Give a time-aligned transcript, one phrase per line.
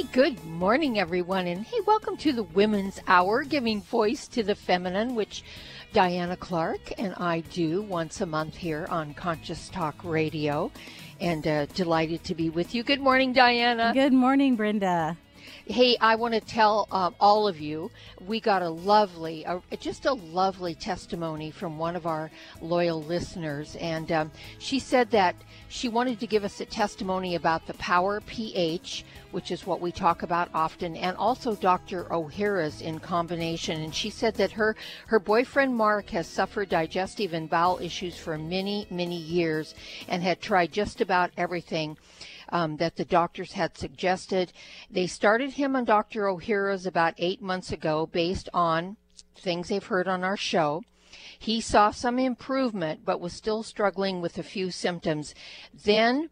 [0.00, 4.54] Hey, good morning, everyone, and hey, welcome to the Women's Hour, giving voice to the
[4.54, 5.44] feminine, which
[5.92, 10.72] Diana Clark and I do once a month here on Conscious Talk Radio.
[11.20, 12.82] And uh, delighted to be with you.
[12.82, 13.90] Good morning, Diana.
[13.92, 15.18] Good morning, Brenda.
[15.70, 17.92] Hey, I want to tell uh, all of you,
[18.26, 22.28] we got a lovely, uh, just a lovely testimony from one of our
[22.60, 23.76] loyal listeners.
[23.76, 25.36] And um, she said that
[25.68, 29.92] she wanted to give us a testimony about the Power pH, which is what we
[29.92, 32.02] talk about often, and also Dr.
[32.06, 33.80] Ohhira's in combination.
[33.80, 34.74] And she said that her,
[35.06, 39.76] her boyfriend Mark has suffered digestive and bowel issues for many, many years
[40.08, 41.96] and had tried just about everything
[42.50, 44.52] um, that the doctors had suggested.
[44.90, 46.24] They started him on Dr.
[46.24, 48.96] Ohhira's about eight months ago based on
[49.36, 50.82] things they've heard on our show.
[51.38, 55.34] He saw some improvement, but was still struggling with a few symptoms.
[55.72, 56.30] Then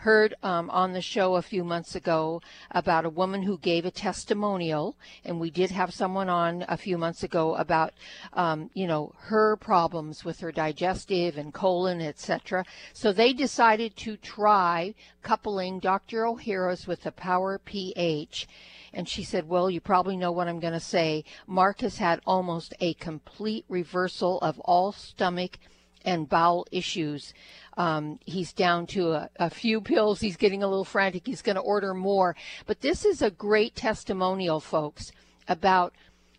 [0.00, 3.90] heard um, on the show a few months ago about a woman who gave a
[3.90, 7.92] testimonial, and we did have someone on a few months ago about,
[8.32, 12.64] um, you know, her problems with her digestive and colon, etc.
[12.94, 16.24] So they decided to try coupling Dr.
[16.24, 18.48] Ohhira's with the Power pH.
[18.94, 21.24] And she said, Well, you probably know what I'm going to say.
[21.46, 25.58] Mark has had almost a complete reversal of all stomach
[26.04, 27.34] and bowel issues.
[27.76, 30.20] Um, he's down to a, a, few pills.
[30.20, 31.26] He's getting a little frantic.
[31.26, 32.36] He's going to order more.
[32.66, 35.12] But this is a great testimonial, folks,
[35.48, 35.94] about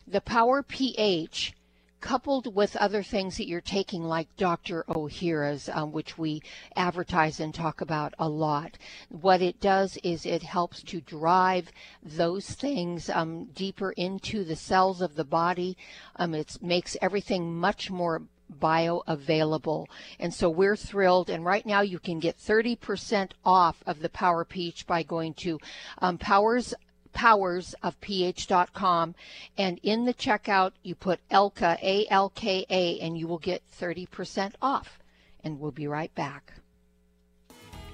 [0.08, 1.54] the power pH
[2.02, 4.84] coupled with other things that you're taking, like Dr.
[4.90, 6.42] Ohhira's, um, which we
[6.76, 8.78] advertise and talk about a lot.
[9.10, 11.72] What it does is it helps to drive
[12.04, 15.78] those things um, deeper into the cells of the body.
[16.16, 18.24] Um, it makes everything much more
[18.60, 19.86] bioavailable.
[20.20, 21.30] And so we're thrilled.
[21.30, 25.60] And right now you can get 30% off of the Power pH by going to
[26.00, 26.74] um, Powers
[27.14, 29.16] powersofph.com
[29.58, 33.62] and in the checkout you put Alka A L K A and you will get
[33.80, 34.98] 30% off.
[35.44, 36.54] And we'll be right back.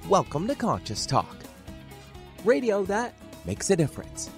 [0.08, 1.36] Welcome to Conscious Talk.
[2.46, 3.14] Radio that
[3.46, 4.30] makes a difference.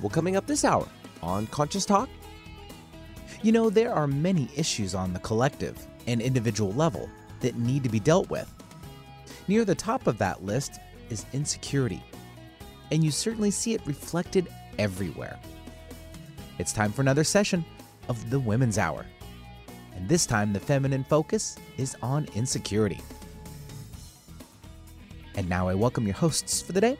[0.00, 0.86] Well, coming up this hour
[1.22, 2.08] on Conscious Talk,
[3.42, 5.76] you know, there are many issues on the collective
[6.06, 7.08] and individual level
[7.40, 8.52] that need to be dealt with.
[9.48, 10.78] Near the top of that list
[11.10, 12.02] is insecurity,
[12.92, 14.46] and you certainly see it reflected
[14.78, 15.38] everywhere.
[16.58, 17.64] It's time for another session
[18.08, 19.04] of the Women's Hour.
[19.96, 23.00] And this time, the feminine focus is on insecurity.
[25.34, 26.96] And now I welcome your hosts for the day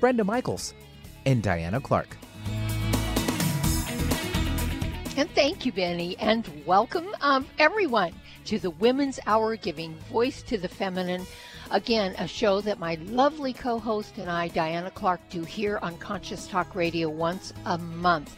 [0.00, 0.74] Brenda Michaels
[1.26, 2.16] and Diana Clark.
[5.18, 8.14] And thank you, Benny, and welcome um, everyone
[8.44, 11.26] to the Women's Hour, giving voice to the feminine.
[11.72, 15.98] Again, a show that my lovely co host and I, Diana Clark, do here on
[15.98, 18.36] Conscious Talk Radio once a month.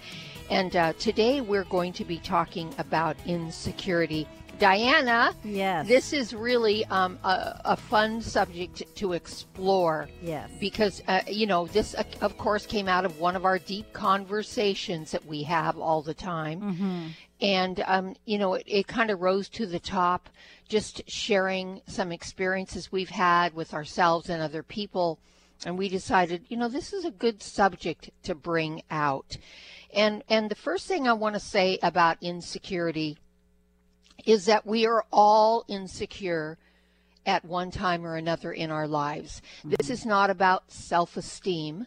[0.48, 4.26] And uh, today we're going to be talking about insecurity.
[4.60, 10.06] Diana, yes, this is really um, a, a, fun subject to explore.
[10.22, 13.58] Yes, because uh, you know this, uh, of course, came out of one of our
[13.58, 17.06] deep conversations that we have all the time, mm-hmm.
[17.40, 20.28] and um, you know it, it kind of rose to the top,
[20.68, 25.18] just sharing some experiences we've had with ourselves and other people,
[25.64, 29.38] and we decided, you know, this is a good subject to bring out,
[29.94, 33.16] and and the first thing I want to say about insecurity
[34.26, 36.58] is that we are all insecure
[37.26, 39.42] at one time or another in our lives.
[39.58, 39.74] Mm-hmm.
[39.78, 41.86] This is not about self esteem.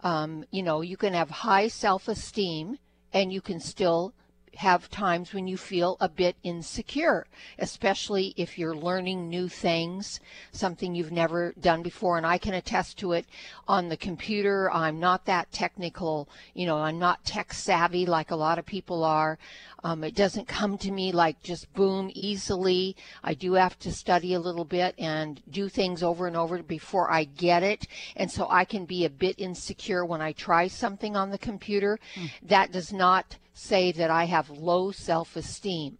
[0.00, 2.78] Um, you know, you can have high self esteem
[3.12, 4.12] and you can still
[4.56, 7.26] have times when you feel a bit insecure,
[7.58, 10.20] especially if you're learning new things,
[10.52, 12.16] something you've never done before.
[12.16, 13.26] And I can attest to it
[13.68, 14.70] on the computer.
[14.72, 19.04] I'm not that technical, you know, I'm not tech savvy like a lot of people
[19.04, 19.38] are.
[19.84, 22.96] Um, it doesn't come to me like just boom easily.
[23.22, 27.10] I do have to study a little bit and do things over and over before
[27.10, 27.86] I get it.
[28.16, 31.98] And so I can be a bit insecure when I try something on the computer.
[32.14, 32.30] Mm.
[32.42, 35.98] That does not say that I have low self esteem.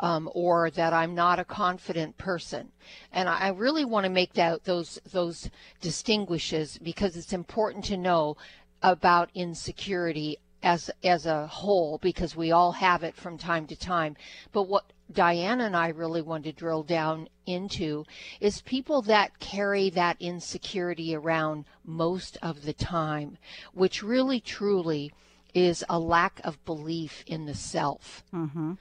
[0.00, 2.70] Um, or that I'm not a confident person.
[3.12, 5.50] And I really want to make that those those
[5.80, 8.36] distinguishes because it's important to know
[8.80, 14.16] about insecurity as as a whole because we all have it from time to time.
[14.52, 18.04] But what Diana and I really want to drill down into
[18.40, 23.38] is people that carry that insecurity around most of the time,
[23.72, 25.12] which really truly
[25.54, 28.24] is a lack of belief in the self.
[28.32, 28.74] Mm-hmm.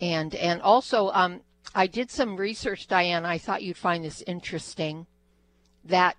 [0.00, 1.40] And and also, um,
[1.74, 3.24] I did some research, Diane.
[3.24, 5.06] I thought you'd find this interesting.
[5.84, 6.16] That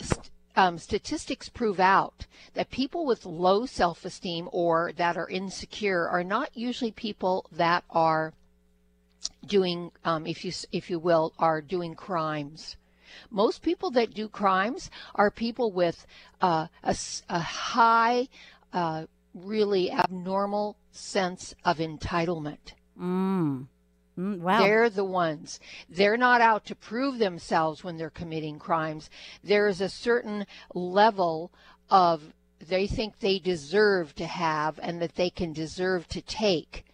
[0.00, 6.24] st- um, statistics prove out that people with low self-esteem or that are insecure are
[6.24, 8.32] not usually people that are
[9.46, 12.76] doing, um, if you if you will, are doing crimes.
[13.30, 16.06] Most people that do crimes are people with
[16.40, 16.96] uh, a,
[17.28, 18.28] a, high,
[18.72, 19.06] uh,
[19.36, 22.72] really abnormal sense of entitlement.
[23.00, 23.66] Mm.
[24.18, 24.60] Mm, wow.
[24.60, 25.60] They're the ones.
[25.88, 29.10] They're not out to prove themselves when they're committing crimes.
[29.44, 31.52] There is a certain level
[31.90, 32.32] of
[32.66, 36.86] they think they deserve to have and that they can deserve to take.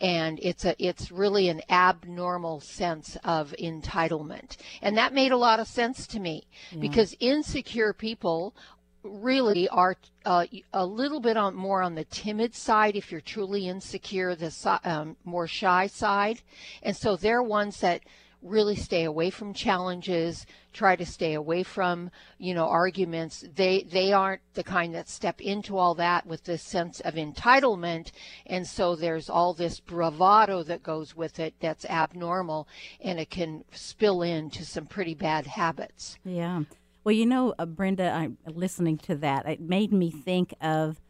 [0.00, 4.56] And it's a it's really an abnormal sense of entitlement.
[4.82, 6.80] And that made a lot of sense to me yeah.
[6.80, 8.54] because insecure people
[9.04, 13.68] really are uh, a little bit on more on the timid side if you're truly
[13.68, 16.40] insecure the um, more shy side.
[16.82, 18.02] And so they're ones that
[18.42, 23.44] really stay away from challenges try to stay away from you know arguments.
[23.54, 28.10] They they aren't the kind that step into all that with this sense of entitlement.
[28.46, 32.68] And so there's all this bravado that goes with it that's abnormal
[33.00, 36.18] and it can spill into some pretty bad habits.
[36.24, 36.64] Yeah
[37.04, 39.46] well, you know, uh, Brenda, I'm listening to that.
[39.46, 41.00] It made me think of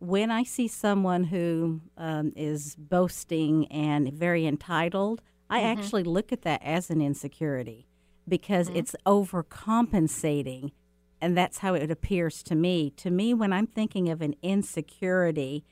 [0.00, 5.22] when I see someone who um, is boasting and very entitled.
[5.48, 5.78] I mm-hmm.
[5.80, 7.86] actually look at that as an insecurity
[8.26, 8.78] because mm-hmm.
[8.78, 10.72] it's overcompensating,
[11.20, 12.90] and that's how it appears to me.
[12.96, 15.64] To me, when I'm thinking of an insecurity,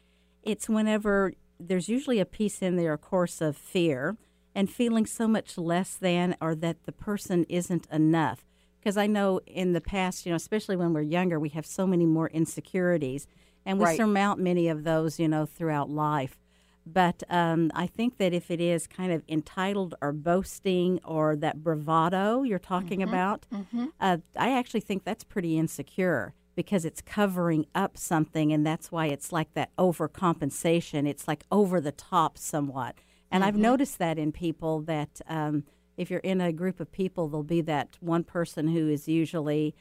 [0.45, 4.17] it's whenever there's usually a piece in there, of course, of fear
[4.55, 8.46] and feeling so much less than or that the person isn't enough
[8.87, 11.89] because I know in the past, you know, especially when we're younger, we have so
[11.89, 13.27] many more insecurities,
[13.65, 13.97] and we right.
[13.97, 16.39] surmount many of those, you know, throughout life.
[16.87, 21.65] But um, I think that if it is kind of entitled or boasting or that
[21.65, 23.09] bravado you're talking mm-hmm.
[23.09, 23.87] about, mm-hmm.
[24.01, 29.07] Uh, I actually think that's pretty insecure because it's covering up something, and that's why
[29.07, 31.09] it's like that overcompensation.
[31.09, 32.95] It's like over the top somewhat.
[33.33, 33.49] And mm-hmm.
[33.49, 35.65] I've noticed that in people that um,
[35.97, 39.75] if you're in a group of people, there'll be that one person who is usually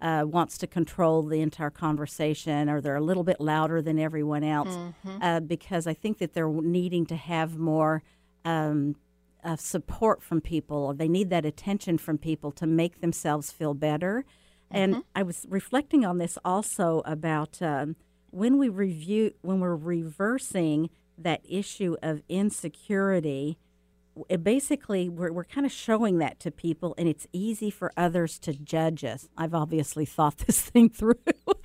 [0.00, 4.42] uh, wants to control the entire conversation, or they're a little bit louder than everyone
[4.42, 5.22] else, mm-hmm.
[5.22, 8.02] uh, because I think that they're needing to have more
[8.44, 8.96] um,
[9.44, 13.74] uh, support from people, or they need that attention from people to make themselves feel
[13.74, 14.24] better.
[14.72, 14.76] Mm-hmm.
[14.76, 17.94] And I was reflecting on this also about um,
[18.30, 23.58] when we review when we're reversing that issue of insecurity
[24.28, 28.38] it basically we're, we're kind of showing that to people and it's easy for others
[28.40, 29.28] to judge us.
[29.36, 31.14] I've obviously thought this thing through.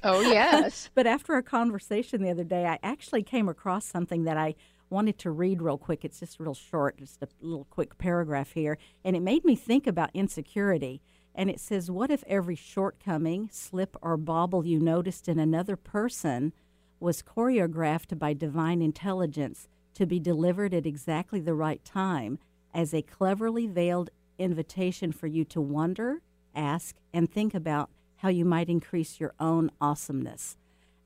[0.03, 0.89] Oh yes.
[0.95, 4.55] But after a conversation the other day i actually came across something that i
[4.89, 6.05] wanted to read real quick.
[6.05, 9.85] It's just real short just a little quick paragraph here and it made me think
[9.85, 11.01] about insecurity.
[11.35, 16.53] And it says what if every shortcoming slip or bobble you noticed in another person
[16.99, 19.67] was choreographed by divine intelligence
[19.97, 22.37] to be delivered at exactly the right time
[22.71, 26.21] as a cleverly veiled invitation for you to wonder,
[26.53, 30.55] ask, and think about how you might increase your own awesomeness.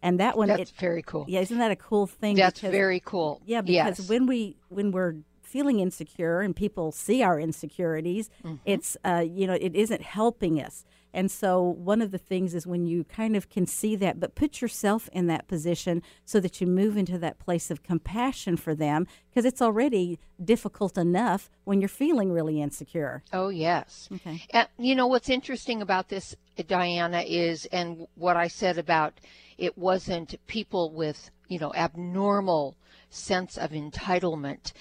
[0.01, 1.24] And that one, that's it, very cool.
[1.30, 2.36] Yeah, isn't that a cool thing?
[2.36, 3.42] That's because, very cool.
[3.46, 4.10] Yeah, because yes.
[4.10, 8.56] when we when we're feeling insecure and people see our insecurities, mm-hmm.
[8.66, 10.84] it's uh, you know it isn't helping us.
[11.13, 14.36] And so, one of the things is when you kind of can see that, but
[14.36, 18.74] put yourself in that position so that you move into that place of compassion for
[18.74, 23.24] them because it's already difficult enough when you're feeling really insecure.
[23.34, 24.10] Oh, yes.
[24.12, 24.44] Okay.
[24.51, 26.36] And, you know, what's interesting about this,
[26.68, 29.20] Diana, is, and what I said about
[29.58, 32.75] it wasn't people with, you know, abnormal
[33.10, 34.72] sense of entitlement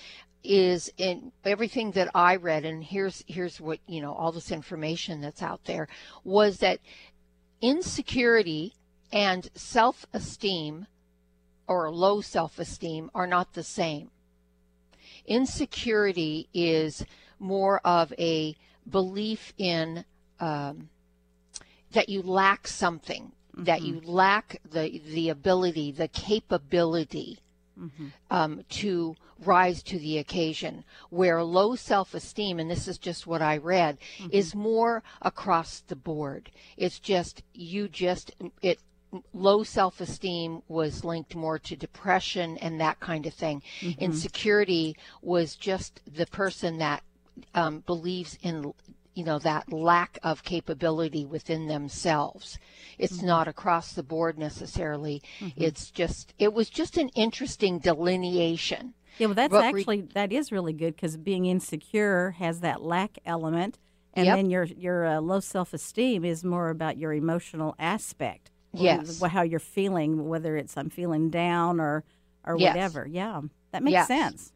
[0.43, 5.21] is in everything that I read, and here's here's what you know all this information
[5.21, 5.89] that's out there
[6.25, 6.81] was that
[7.61, 8.75] insecurity
[9.13, 10.87] and self-esteem
[11.67, 14.11] or low self-esteem are not the same.
[15.27, 17.05] Insecurity is
[17.39, 18.57] more of a
[18.89, 20.05] belief in
[20.39, 20.89] um,
[21.93, 23.65] that you lack something, mm-hmm.
[23.65, 27.39] that you lack the the ability, the capability
[27.81, 28.07] mm-hmm.
[28.31, 30.85] um, to rise to the occasion.
[31.11, 34.31] Where low self esteem, and this is just what I read, mm-hmm.
[34.33, 36.51] is more across the board.
[36.77, 38.33] It's just, you just,
[38.63, 38.81] it
[39.33, 43.63] low self esteem was linked more to depression and that kind of thing.
[43.81, 44.01] Mm-hmm.
[44.01, 47.03] Insecurity was just the person that
[47.55, 48.73] um, believes in
[49.15, 52.59] you know that lack of capability within themselves
[52.99, 53.27] it's mm-hmm.
[53.27, 55.63] not across the board necessarily mm-hmm.
[55.63, 60.33] it's just it was just an interesting delineation yeah well that's but actually re- that
[60.33, 63.79] is really good because being insecure has that lack element
[64.15, 64.37] and yep.
[64.37, 69.59] then your your uh, low self-esteem is more about your emotional aspect yes how you're
[69.59, 72.05] feeling whether it's i'm feeling down or
[72.45, 72.75] or yes.
[72.75, 73.41] whatever yeah
[73.73, 74.07] that makes yes.
[74.07, 74.53] sense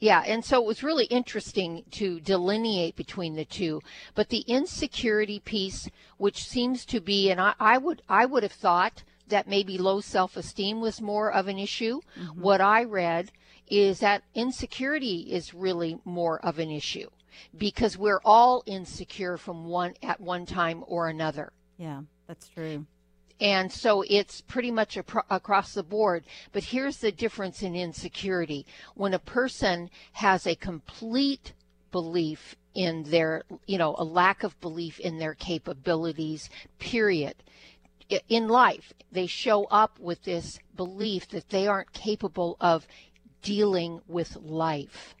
[0.00, 3.82] yeah, and so it was really interesting to delineate between the two.
[4.14, 8.52] But the insecurity piece, which seems to be, and I, I would I would have
[8.52, 12.00] thought that maybe low self esteem was more of an issue.
[12.18, 12.40] Mm-hmm.
[12.40, 13.30] What I read
[13.68, 17.08] is that insecurity is really more of an issue
[17.56, 21.52] because we're all insecure from one at one time or another.
[21.76, 22.86] Yeah, that's true.
[23.40, 26.24] And so it's pretty much across the board.
[26.52, 28.66] But here's the difference in insecurity.
[28.94, 31.54] When a person has a complete
[31.90, 37.34] belief in their, you know, a lack of belief in their capabilities, period.
[38.28, 42.86] In life, they show up with this belief that they aren't capable of
[43.42, 45.14] dealing with life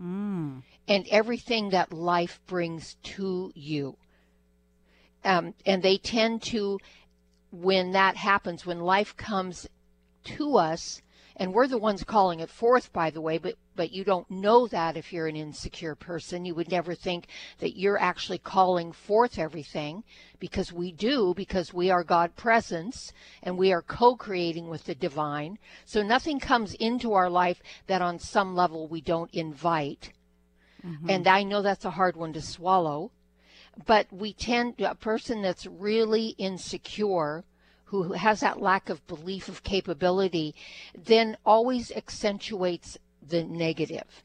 [0.00, 0.62] mm.
[0.86, 3.96] and everything that life brings to you.
[5.24, 6.78] Um, and they tend to
[7.50, 9.66] when that happens, when life comes
[10.24, 11.00] to us,
[11.38, 14.66] and we're the ones calling it forth, by the way, but but you don't know
[14.66, 16.44] that if you're an insecure person.
[16.44, 17.28] You would never think
[17.60, 20.02] that you're actually calling forth everything
[20.40, 24.96] because we do, because we are God presence and we are co creating with the
[24.96, 25.58] divine.
[25.84, 30.10] So nothing comes into our life that on some level we don't invite.
[30.84, 31.08] Mm-hmm.
[31.08, 33.12] And I know that's a hard one to swallow
[33.86, 37.44] but we tend a person that's really insecure
[37.86, 40.54] who has that lack of belief of capability
[40.96, 44.22] then always accentuates the negative.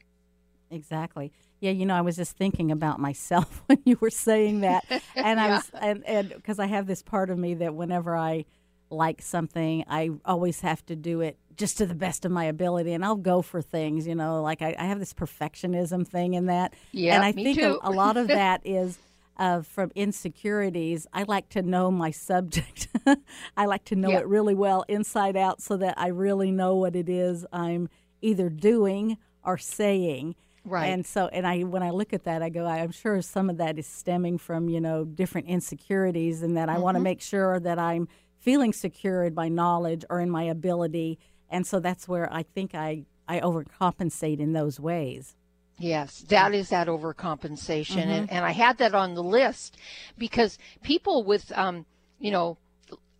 [0.70, 1.32] Exactly.
[1.60, 4.84] Yeah you know i was just thinking about myself when you were saying that.
[5.16, 8.44] And i was and and because i have this part of me that whenever i
[8.90, 12.92] like something i always have to do it just to the best of my ability
[12.92, 16.46] and i'll go for things you know like i, I have this perfectionism thing in
[16.46, 16.74] that.
[16.92, 18.98] Yeah and i think a, a lot of that is
[19.36, 22.88] uh, from insecurities, I like to know my subject.
[23.56, 24.18] I like to know yeah.
[24.18, 27.88] it really well inside out so that I really know what it is I'm
[28.22, 30.36] either doing or saying.
[30.64, 30.86] Right.
[30.86, 33.58] And so, and I, when I look at that, I go, I'm sure some of
[33.58, 36.82] that is stemming from, you know, different insecurities and that I mm-hmm.
[36.82, 41.18] want to make sure that I'm feeling secure in my knowledge or in my ability.
[41.50, 45.36] And so that's where I think I, I overcompensate in those ways.
[45.78, 48.10] Yes, that is that overcompensation, mm-hmm.
[48.10, 49.76] and, and I had that on the list
[50.16, 51.84] because people with, um,
[52.20, 52.58] you know,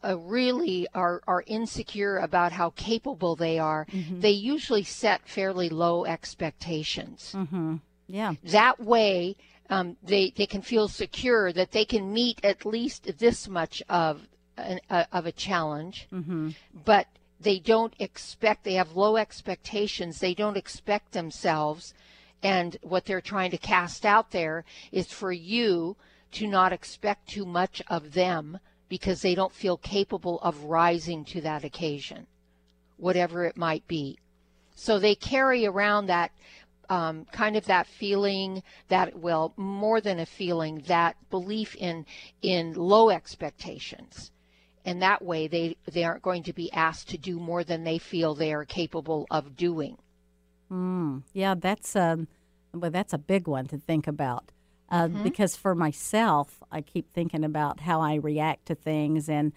[0.05, 3.87] uh, really are are insecure about how capable they are.
[3.87, 4.21] Mm-hmm.
[4.21, 7.33] They usually set fairly low expectations.
[7.35, 7.77] Mm-hmm.
[8.07, 9.37] Yeah, that way
[9.71, 14.29] um, they they can feel secure that they can meet at least this much of
[14.57, 16.51] an, uh, of a challenge, mm-hmm.
[16.85, 17.09] but
[17.41, 18.65] they don't expect.
[18.65, 20.21] They have low expectations.
[20.21, 21.95] They don't expect themselves
[22.45, 25.97] and what they're trying to cast out there is for you
[26.31, 28.59] to not expect too much of them
[28.89, 32.27] because they don't feel capable of rising to that occasion,
[32.99, 34.19] whatever it might be.
[34.77, 36.33] So they carry around that
[36.91, 42.05] um, kind of that feeling that well more than a feeling that belief in
[42.43, 44.31] in low expectations
[44.85, 47.97] and that way they they aren't going to be asked to do more than they
[47.97, 49.97] feel they are capable of doing
[50.71, 52.29] Mm, yeah, that's um,
[52.73, 54.51] well, that's a big one to think about.
[54.91, 55.23] Uh, mm-hmm.
[55.23, 59.53] Because for myself, I keep thinking about how I react to things, and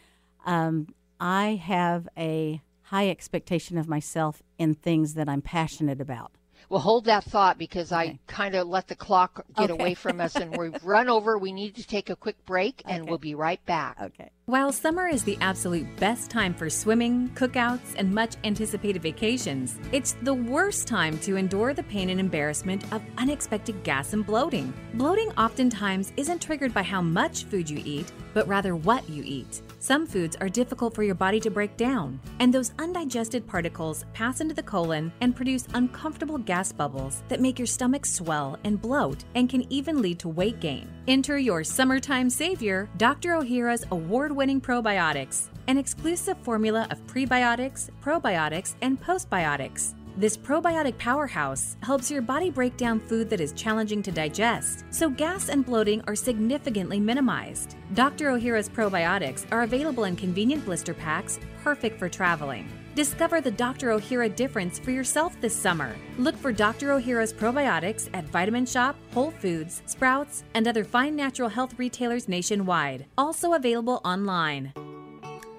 [0.45, 0.87] um,
[1.19, 6.36] I have a high expectation of myself in things that I'm passionate about.
[6.69, 8.01] Well, hold that thought because okay.
[8.01, 9.81] I kind of let the clock get okay.
[9.81, 11.37] away from us and we've run over.
[11.37, 13.09] We need to take a quick break and okay.
[13.09, 13.97] we'll be right back.
[14.01, 14.31] Okay.
[14.45, 20.15] While summer is the absolute best time for swimming, cookouts, and much anticipated vacations, it's
[20.23, 24.73] the worst time to endure the pain and embarrassment of unexpected gas and bloating.
[24.93, 29.61] Bloating oftentimes isn't triggered by how much food you eat, but rather what you eat.
[29.87, 34.41] Some foods are difficult for your body to break down, and those undigested particles pass
[34.41, 39.23] into the colon and produce uncomfortable gas bubbles that make your stomach swell and bloat
[39.35, 40.89] and can even lead to weight gain.
[41.07, 43.29] Enter your summertime savior, Dr.
[43.29, 49.93] Ohhira's award winning probiotics, an exclusive formula of prebiotics, probiotics, and postbiotics.
[50.17, 55.11] This probiotic powerhouse helps your body break down food that is challenging to digest, so
[55.11, 57.75] gas and bloating are significantly minimized.
[57.93, 58.31] Dr.
[58.31, 62.67] Ohhira's probiotics are available in convenient blister packs, perfect for traveling.
[62.95, 63.89] Discover the Dr.
[63.89, 65.95] Ohhira difference for yourself this summer.
[66.17, 66.87] Look for Dr.
[66.87, 73.05] Ohhira's probiotics at Vitamin Shoppe, Whole Foods, Sprouts, and other fine natural health retailers nationwide.
[73.19, 74.73] Also available online.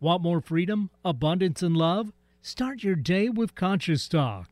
[0.00, 2.12] Want more freedom, abundance, and love?
[2.40, 4.50] Start your day with Conscious Talk.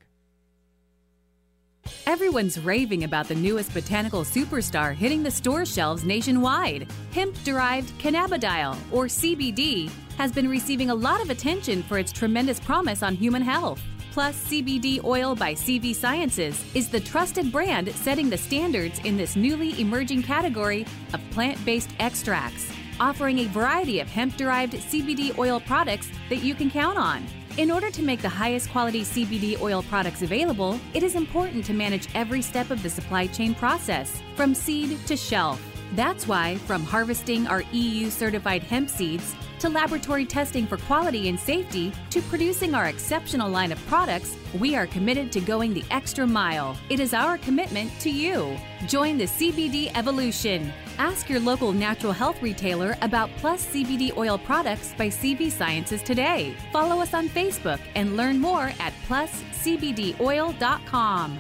[2.05, 6.91] Everyone's raving about the newest botanical superstar hitting the store shelves nationwide.
[7.13, 9.89] Hemp derived cannabidiol, or CBD,
[10.19, 13.81] has been receiving a lot of attention for its tremendous promise on human health.
[14.11, 19.37] Plus, CBD Oil by CV Sciences is the trusted brand setting the standards in this
[19.37, 25.61] newly emerging category of plant based extracts offering a variety of hemp derived CBD oil
[25.61, 27.25] products that you can count on.
[27.57, 31.73] In order to make the highest quality CBD oil products available, it is important to
[31.73, 35.61] manage every step of the supply chain process, from seed to shelf.
[35.95, 41.39] That's why, from harvesting our EU certified hemp seeds to laboratory testing for quality and
[41.39, 46.27] safety to producing our exceptional line of products, we are committed to going the extra
[46.27, 46.77] mile.
[46.89, 48.57] It is our commitment to you.
[48.87, 50.73] Join the CBD evolution.
[50.99, 56.55] Ask your local natural health retailer about Plus CBD oil products by CV Sciences today.
[56.73, 61.39] Follow us on Facebook and learn more at pluscbdoil.com.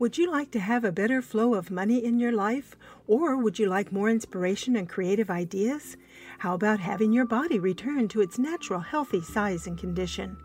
[0.00, 2.74] Would you like to have a better flow of money in your life?
[3.06, 5.98] Or would you like more inspiration and creative ideas?
[6.40, 10.38] How about having your body return to its natural healthy size and condition?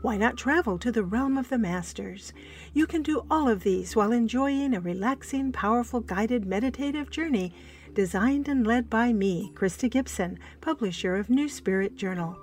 [0.00, 2.32] Why not travel to the realm of the masters?
[2.72, 7.52] You can do all of these while enjoying a relaxing, powerful, guided meditative journey
[7.94, 12.38] designed and led by me, Krysta Gibson, publisher of New Spirit Journal.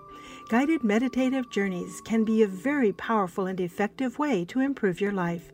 [0.49, 5.53] Guided meditative journeys can be a very powerful and effective way to improve your life.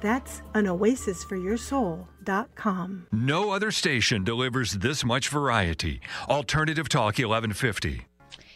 [0.00, 3.06] That's anoasisforyoursoul.com.
[3.12, 6.00] No other station delivers this much variety.
[6.28, 8.06] Alternative Talk 1150.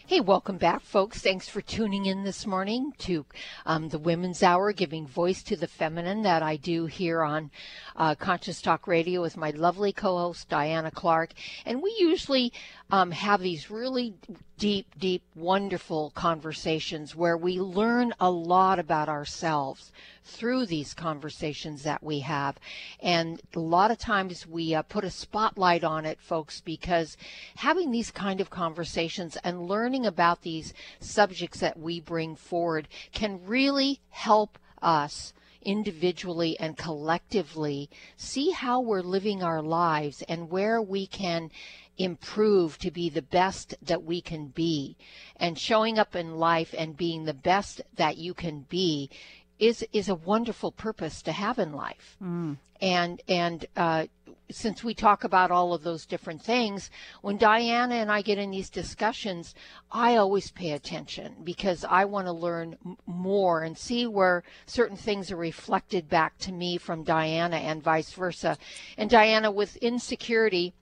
[0.07, 1.19] Hey, welcome back, folks.
[1.19, 3.25] Thanks for tuning in this morning to
[3.65, 7.49] um, the Women's Hour, giving voice to the feminine that I do here on
[7.95, 11.31] uh, Conscious Talk Radio with my lovely co host, Diana Clark.
[11.65, 12.53] And we usually
[12.91, 14.13] um, have these really
[14.57, 19.91] deep, deep, wonderful conversations where we learn a lot about ourselves
[20.23, 22.57] through these conversations that we have.
[22.99, 27.17] And a lot of times we uh, put a spotlight on it, folks, because
[27.55, 33.45] having these kind of conversations and learning about these subjects that we bring forward can
[33.45, 35.33] really help us
[35.65, 41.49] individually and collectively see how we're living our lives and where we can
[41.97, 44.95] improve to be the best that we can be.
[45.37, 49.09] And showing up in life and being the best that you can be
[49.57, 52.17] is is a wonderful purpose to have in life.
[52.21, 52.57] Mm.
[52.81, 54.07] And and uh,
[54.51, 58.51] since we talk about all of those different things, when Diana and I get in
[58.51, 59.55] these discussions,
[59.91, 64.97] I always pay attention because I want to learn m- more and see where certain
[64.97, 68.57] things are reflected back to me from Diana and vice versa.
[68.97, 70.73] And Diana, with insecurity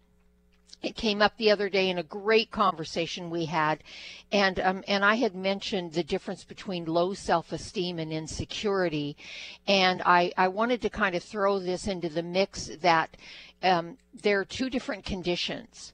[0.82, 3.84] it came up the other day in a great conversation we had,
[4.32, 9.16] and um, and I had mentioned the difference between low self-esteem and insecurity,
[9.68, 13.16] and I I wanted to kind of throw this into the mix that
[13.62, 15.94] um, there are two different conditions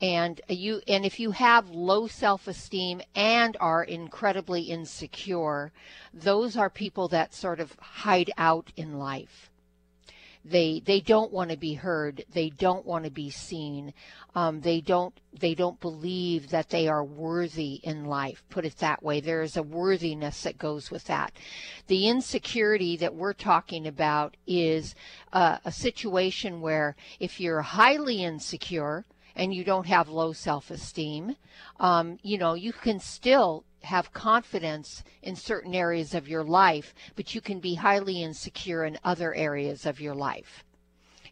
[0.00, 5.72] and you and if you have low self-esteem and are incredibly insecure
[6.14, 9.49] those are people that sort of hide out in life
[10.44, 12.24] they they don't want to be heard.
[12.32, 13.92] They don't want to be seen.
[14.34, 19.02] Um, they don't they don't believe that they are worthy in life put it that
[19.02, 19.20] way.
[19.20, 21.32] There is a worthiness that goes with that.
[21.88, 24.94] The insecurity that we're talking about is
[25.32, 29.04] uh, a situation where if you're highly insecure
[29.36, 31.36] and you don't have low self esteem,
[31.78, 37.34] um, you know, you can still have confidence in certain areas of your life, but
[37.34, 40.64] you can be highly insecure in other areas of your life.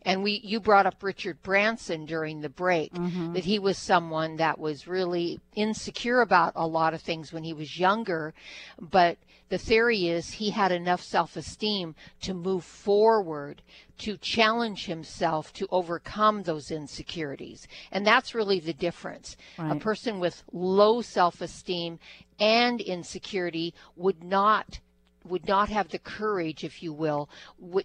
[0.03, 3.33] And we, you brought up Richard Branson during the break, mm-hmm.
[3.35, 7.53] that he was someone that was really insecure about a lot of things when he
[7.53, 8.33] was younger,
[8.81, 13.63] but the theory is he had enough self esteem to move forward,
[13.99, 17.67] to challenge himself to overcome those insecurities.
[17.91, 19.37] And that's really the difference.
[19.59, 19.77] Right.
[19.77, 21.99] A person with low self esteem
[22.39, 24.81] and insecurity would not
[25.25, 27.29] would not have the courage, if you will,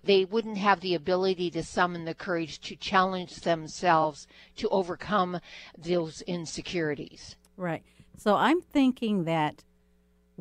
[0.04, 5.40] they wouldn't have the ability to summon the courage to challenge themselves to overcome
[5.78, 7.36] those insecurities.
[7.58, 7.84] Right.
[8.18, 9.64] So I'm thinking that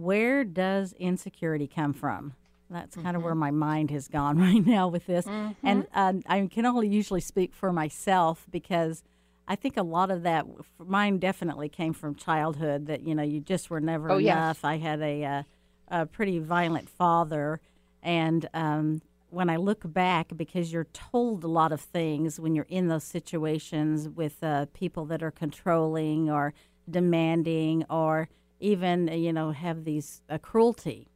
[0.03, 2.35] where does insecurity come from?
[2.71, 3.17] That's kind mm-hmm.
[3.17, 5.27] of where my mind has gone right now with this.
[5.27, 5.67] Mm-hmm.
[5.67, 9.03] And uh, I can only usually speak for myself because
[9.47, 10.47] I think a lot of that,
[10.79, 14.59] mine definitely came from childhood that, you know, you just were never oh, enough.
[14.59, 14.65] Yes.
[14.65, 15.43] I had a, uh,
[15.88, 17.61] a pretty violent father.
[18.03, 22.67] And um, when I look back, because you're told a lot of things when you're
[22.69, 26.55] in those situations with uh, people that are controlling or
[26.88, 28.29] demanding or
[28.62, 31.09] even you know have these uh, cruelty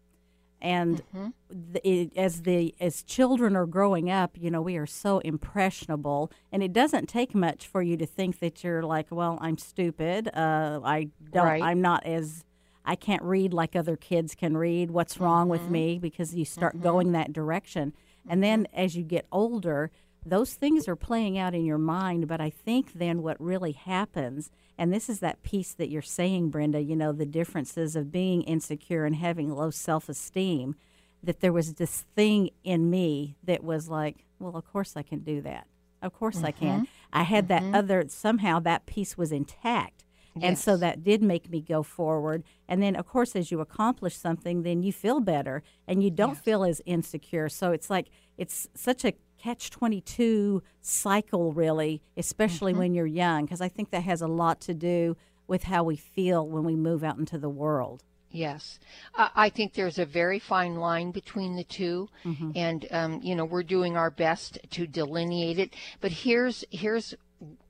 [0.61, 1.29] and mm-hmm.
[1.73, 6.31] the, it, as the as children are growing up you know we are so impressionable
[6.51, 10.29] and it doesn't take much for you to think that you're like well i'm stupid
[10.35, 11.63] uh, i don't right.
[11.63, 12.45] i'm not as
[12.85, 15.63] i can't read like other kids can read what's wrong mm-hmm.
[15.63, 16.85] with me because you start mm-hmm.
[16.85, 17.93] going that direction
[18.29, 18.81] and then mm-hmm.
[18.81, 19.91] as you get older
[20.29, 24.51] those things are playing out in your mind but i think then what really happens
[24.79, 28.43] and this is that piece that you're saying, Brenda, you know, the differences of being
[28.43, 30.77] insecure and having low self esteem,
[31.23, 35.21] that there was this thing in me that was like, well, of course I can
[35.21, 35.67] do that.
[36.03, 36.47] Of course mm-hmm.
[36.47, 36.89] I can.
[37.13, 37.73] I had mm-hmm.
[37.73, 40.05] that other, somehow that piece was intact.
[40.35, 40.45] Yes.
[40.45, 42.45] And so that did make me go forward.
[42.69, 46.35] And then, of course, as you accomplish something, then you feel better and you don't
[46.35, 46.41] yes.
[46.41, 47.49] feel as insecure.
[47.49, 49.15] So it's like, it's such a
[49.47, 52.81] catch 22 cycle, really, especially mm-hmm.
[52.81, 55.95] when you're young, because I think that has a lot to do with how we
[55.95, 58.03] feel when we move out into the world.
[58.33, 58.81] Yes,
[59.15, 62.51] uh, I think there's a very fine line between the 2 mm-hmm.
[62.57, 65.75] and um, you know we're doing our best to delineate it.
[66.01, 67.15] But here's here's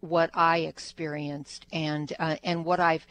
[0.00, 3.06] what I experienced and uh, and what I've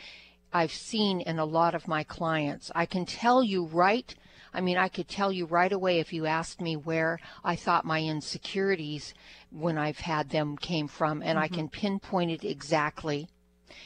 [0.51, 2.71] I've seen in a lot of my clients.
[2.73, 4.13] I can tell you right
[4.55, 7.83] I mean, I could tell you right away if you asked me where I thought
[7.83, 9.13] my insecurities
[9.51, 11.43] when I've had them came from, and mm-hmm.
[11.43, 13.27] I can pinpoint it exactly.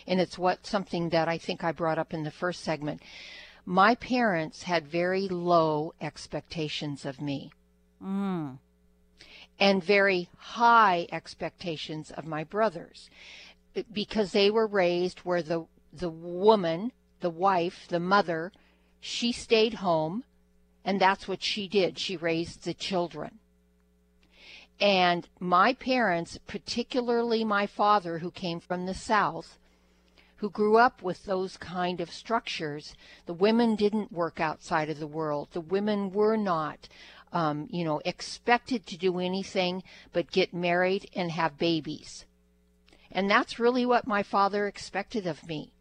[0.06, 3.02] And it's what something that I think I brought up in the first segment.
[3.66, 7.52] My parents had very low expectations of me.
[8.04, 8.60] Mm.
[9.60, 13.10] And very high expectations of my brothers
[13.92, 18.52] because they were raised where the the woman, the wife, the mother,
[19.00, 20.24] she stayed home
[20.90, 22.00] and that's what she did.
[22.00, 23.38] She raised the children.
[24.82, 29.60] And my parents, particularly my father, who came from the South,
[30.38, 32.96] who grew up with those kind of structures,
[33.28, 35.50] the women didn't work outside of the world.
[35.52, 36.90] The women were not,
[37.32, 42.26] um, you know, expected to do anything but get married and have babies.
[43.12, 45.72] And that's really what my father expected of me.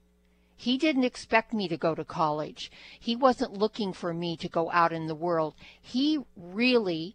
[0.60, 2.68] He didn't expect me to go to college.
[2.98, 5.54] He wasn't looking for me to go out in the world.
[5.80, 7.14] He really,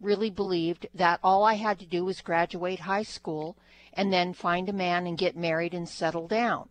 [0.00, 3.56] really believed that all I had to do was graduate high school
[3.92, 6.68] and then find a man and get married and settle down.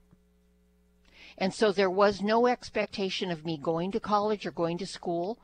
[1.37, 5.37] And so there was no expectation of me going to college or going to school.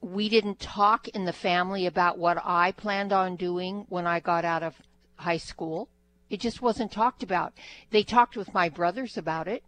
[0.00, 4.44] We didn't talk in the family about what I planned on doing when I got
[4.44, 4.82] out of
[5.14, 5.88] high school.
[6.28, 7.52] It just wasn't talked about.
[7.90, 9.62] They talked with my brothers about it,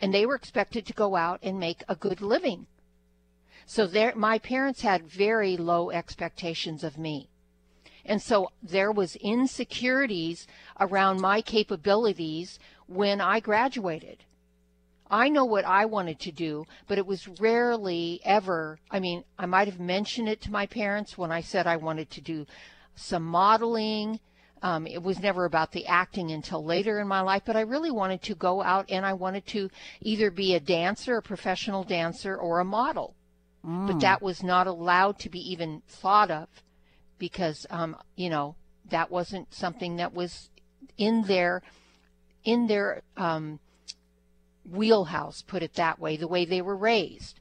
[0.00, 2.66] and they were expected to go out and make a good living.
[3.66, 7.28] So there, my parents had very low expectations of me.
[8.04, 10.46] And so there was insecurities
[10.78, 14.24] around my capabilities when I graduated.
[15.10, 18.78] I know what I wanted to do, but it was rarely ever.
[18.90, 22.10] I mean, I might have mentioned it to my parents when I said I wanted
[22.10, 22.46] to do
[22.94, 24.20] some modeling.
[24.62, 27.90] Um, it was never about the acting until later in my life, but I really
[27.90, 32.36] wanted to go out and I wanted to either be a dancer, a professional dancer,
[32.36, 33.14] or a model.
[33.64, 33.86] Mm.
[33.86, 36.48] But that was not allowed to be even thought of
[37.18, 38.56] because, um, you know,
[38.90, 40.50] that wasn't something that was
[40.96, 41.62] in their
[42.44, 43.58] in their um,
[44.64, 47.40] wheelhouse, put it that way, the way they were raised.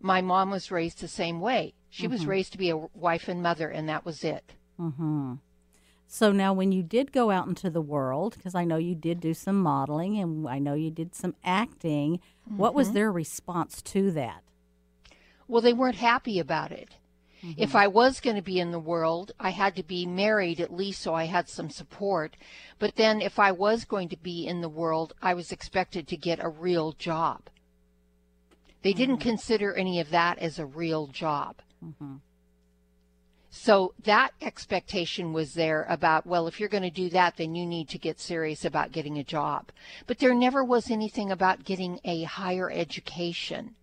[0.00, 1.72] My mom was raised the same way.
[1.88, 2.12] She mm-hmm.
[2.12, 4.52] was raised to be a wife and mother, and that was it.
[4.78, 5.34] Mm-hmm.
[6.06, 9.20] So now, when you did go out into the world, because I know you did
[9.20, 12.56] do some modeling and I know you did some acting, mm-hmm.
[12.56, 12.94] what was mm-hmm.
[12.94, 14.42] their response to that?
[15.48, 16.96] Well, they weren't happy about it.
[17.44, 17.62] Mm-hmm.
[17.62, 20.72] If I was going to be in the world, I had to be married at
[20.72, 22.36] least so I had some support.
[22.78, 26.16] But then if I was going to be in the world, I was expected to
[26.16, 27.42] get a real job.
[28.82, 28.98] They mm-hmm.
[28.98, 31.56] didn't consider any of that as a real job.
[33.56, 37.64] So that expectation was there about, well, if you're going to do that, then you
[37.64, 39.70] need to get serious about getting a job.
[40.08, 43.76] But there never was anything about getting a higher education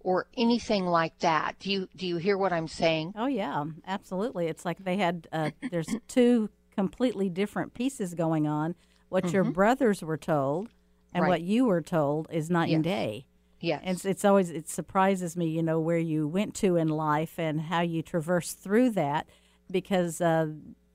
[0.00, 1.58] or anything like that.
[1.58, 3.14] Do you do you hear what I'm saying?
[3.16, 4.46] Oh yeah, absolutely.
[4.46, 8.76] It's like they had uh, there's two completely different pieces going on.
[9.08, 9.34] What mm-hmm.
[9.34, 10.68] your brothers were told
[11.12, 11.28] and right.
[11.28, 12.76] what you were told is night yes.
[12.76, 13.26] and day.
[13.60, 13.82] Yes.
[13.84, 17.60] It's it's always it surprises me, you know, where you went to in life and
[17.60, 19.28] how you traverse through that
[19.70, 20.48] because uh,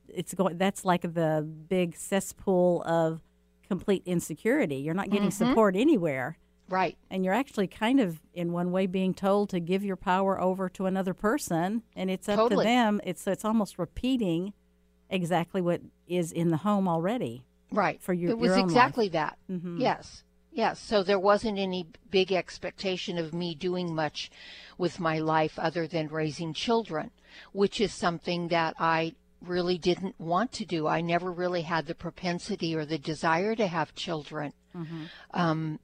[0.08, 3.20] it's going that's like the big cesspool of
[3.68, 4.76] complete insecurity.
[4.76, 5.48] You're not getting mm-hmm.
[5.48, 6.38] support anywhere.
[6.68, 6.96] Right.
[7.10, 10.70] And you're actually kind of, in one way, being told to give your power over
[10.70, 12.64] to another person, and it's up totally.
[12.64, 13.00] to them.
[13.04, 14.54] It's it's almost repeating
[15.10, 17.44] exactly what is in the home already.
[17.70, 18.00] Right.
[18.02, 19.12] For your, it was your exactly life.
[19.12, 19.38] that.
[19.50, 19.80] Mm-hmm.
[19.80, 20.24] Yes.
[20.54, 20.78] Yes.
[20.78, 24.30] So there wasn't any big expectation of me doing much
[24.78, 27.10] with my life other than raising children,
[27.52, 30.86] which is something that I really didn't want to do.
[30.86, 34.52] I never really had the propensity or the desire to have children.
[34.74, 35.04] Mm-hmm.
[35.32, 35.80] Um,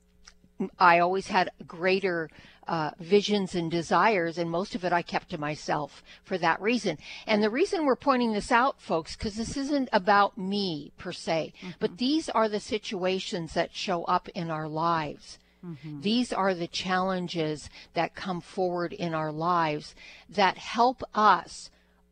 [0.79, 2.31] I always had greater
[2.69, 6.99] uh, visions and desires, and most of it I kept to myself for that reason.
[7.27, 11.53] And the reason we're pointing this out, folks, because this isn't about me per se,
[11.59, 11.71] mm-hmm.
[11.81, 15.39] but these are the situations that show up in our lives.
[15.65, 16.01] Mm-hmm.
[16.01, 19.95] These are the challenges that come forward in our lives
[20.29, 21.71] that help us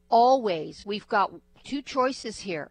[0.08, 0.84] always.
[0.84, 1.32] We've got
[1.64, 2.70] two choices here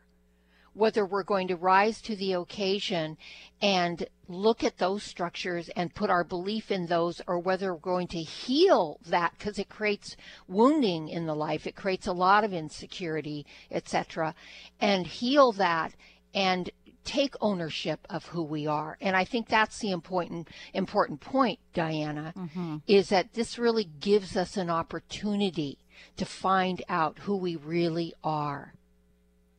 [0.78, 3.18] whether we're going to rise to the occasion
[3.62, 8.08] and look at those structures and put our belief in those or whether we're going
[8.08, 10.16] to heal that because it creates
[10.48, 11.66] wounding in the life.
[11.66, 14.36] It creates a lot of insecurity etc
[14.80, 15.94] and heal that
[16.34, 16.70] and
[17.04, 18.98] take ownership of who we are.
[19.02, 22.78] And i think that's the important important point diana mm-hmm.
[22.86, 25.80] is that this really gives us an opportunity
[26.18, 28.74] to find out who we really are.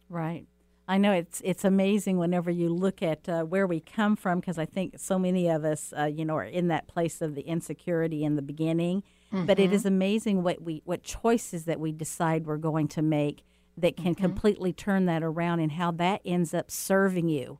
[0.08, 0.46] Right
[0.88, 4.58] I know it's it's amazing whenever you look at uh, where we come from because
[4.58, 7.42] I think so many of us, uh, you know, are in that place of the
[7.42, 9.02] insecurity in the beginning.
[9.32, 9.44] Mm-hmm.
[9.44, 9.74] But it mm-hmm.
[9.84, 13.44] amazing what we what choices that we decide we're going to make
[13.76, 14.24] that can mm-hmm.
[14.24, 17.58] completely turn that around and how that ends up serving you.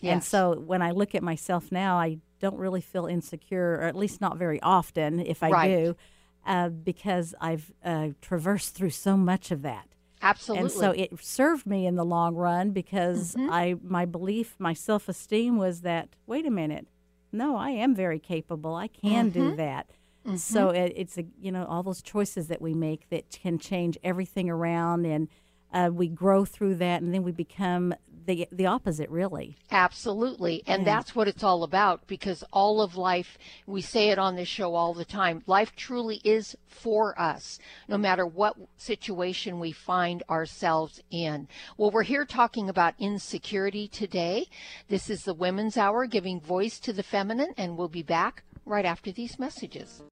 [0.00, 0.12] Yes.
[0.12, 3.96] And so when I look at myself now, I don't really feel insecure, or at
[3.96, 5.68] least not very often, if I right.
[5.68, 5.96] do,
[6.44, 9.93] uh, because I've uh, traversed through so much of that.
[10.24, 10.62] Absolutely.
[10.62, 13.50] And so it served me in the long run because mm-hmm.
[13.50, 16.86] I my belief, my self esteem was that wait a minute,
[17.30, 18.74] no, I am very capable.
[18.74, 19.50] I can mm-hmm.
[19.50, 19.90] do that.
[20.26, 20.36] Mm-hmm.
[20.36, 23.98] So it, it's a you know all those choices that we make that can change
[24.02, 25.28] everything around, and
[25.72, 27.94] uh, we grow through that, and then we become
[28.26, 29.56] the the opposite really.
[29.70, 30.62] Absolutely.
[30.66, 30.96] And yeah.
[30.96, 34.74] that's what it's all about because all of life we say it on this show
[34.74, 37.58] all the time life truly is for us
[37.88, 41.48] no matter what situation we find ourselves in.
[41.76, 44.46] Well we're here talking about insecurity today.
[44.88, 48.84] This is the women's hour giving voice to the feminine and we'll be back right
[48.84, 50.02] after these messages.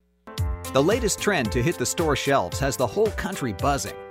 [0.73, 3.93] The latest trend to hit the store shelves has the whole country buzzing.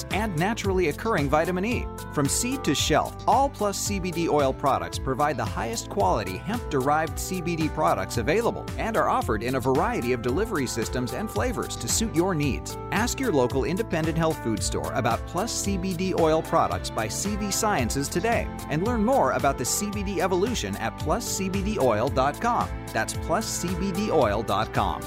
[0.00, 1.86] vitamins, and naturally occurring vitamin E.
[2.12, 7.14] From seed to shelf, all Plus CBD oil products provide the highest quality hemp derived
[7.14, 11.88] CBD products available and are offered in a variety of delivery systems and flavors to
[11.88, 12.76] suit your needs.
[12.92, 18.08] Ask your local independent health food store about Plus CBD oil products by CV Sciences
[18.08, 22.68] today and learn more about the CBD evolution at pluscbdoil.com.
[22.92, 25.02] That's pluscbdoil.com.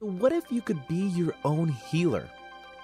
[0.00, 2.30] What if you could be your own healer?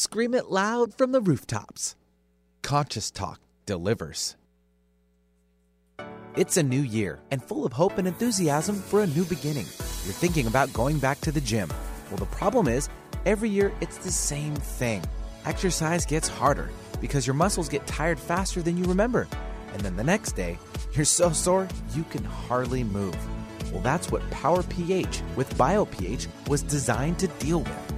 [0.00, 1.96] Scream it loud from the rooftops.
[2.62, 4.36] Conscious Talk delivers.
[6.36, 9.66] It's a new year and full of hope and enthusiasm for a new beginning.
[10.04, 11.68] You're thinking about going back to the gym.
[12.10, 12.88] Well, the problem is,
[13.26, 15.02] every year it's the same thing.
[15.46, 19.26] Exercise gets harder because your muscles get tired faster than you remember.
[19.72, 20.60] And then the next day,
[20.92, 23.16] you're so sore you can hardly move.
[23.72, 27.97] Well, that's what Power pH with BioPH was designed to deal with.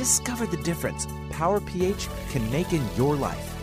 [0.00, 3.54] Discover the difference Power pH can make in your life.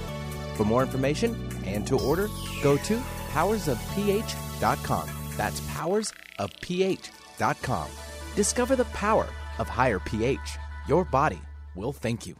[0.53, 2.29] For more information and to order,
[2.61, 3.01] go to
[3.33, 5.09] powersofph.com.
[5.35, 7.87] That's powersofph.com.
[8.35, 9.25] Discover the power
[9.57, 10.59] of higher pH.
[10.87, 11.41] Your body
[11.73, 12.35] will thank you.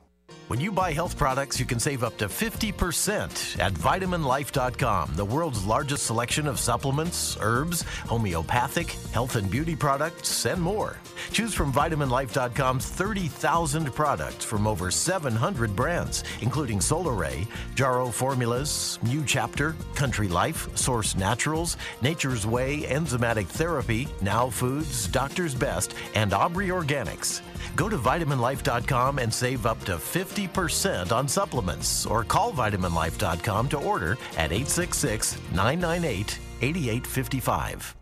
[0.48, 5.66] When you buy health products, you can save up to 50% at vitaminlife.com, the world's
[5.66, 10.96] largest selection of supplements, herbs, homeopathic, health and beauty products, and more.
[11.32, 19.76] Choose from vitaminlife.com's 30,000 products from over 700 brands, including Solaray, Jarrow Formulas, New Chapter,
[19.96, 27.42] Country Life, Source Naturals, Nature's Way, Enzymatic Therapy, Now Foods, Doctor's Best, and Aubrey Organics.
[27.76, 34.14] Go to vitaminlife.com and save up to 50% on supplements or call vitaminlife.com to order
[34.38, 37.97] at 866 998 8855.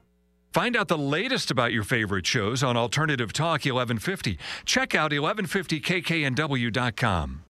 [0.55, 4.39] Find out the latest about your favorite shows on Alternative Talk 1150.
[4.63, 7.43] Check out 1150kknw.com.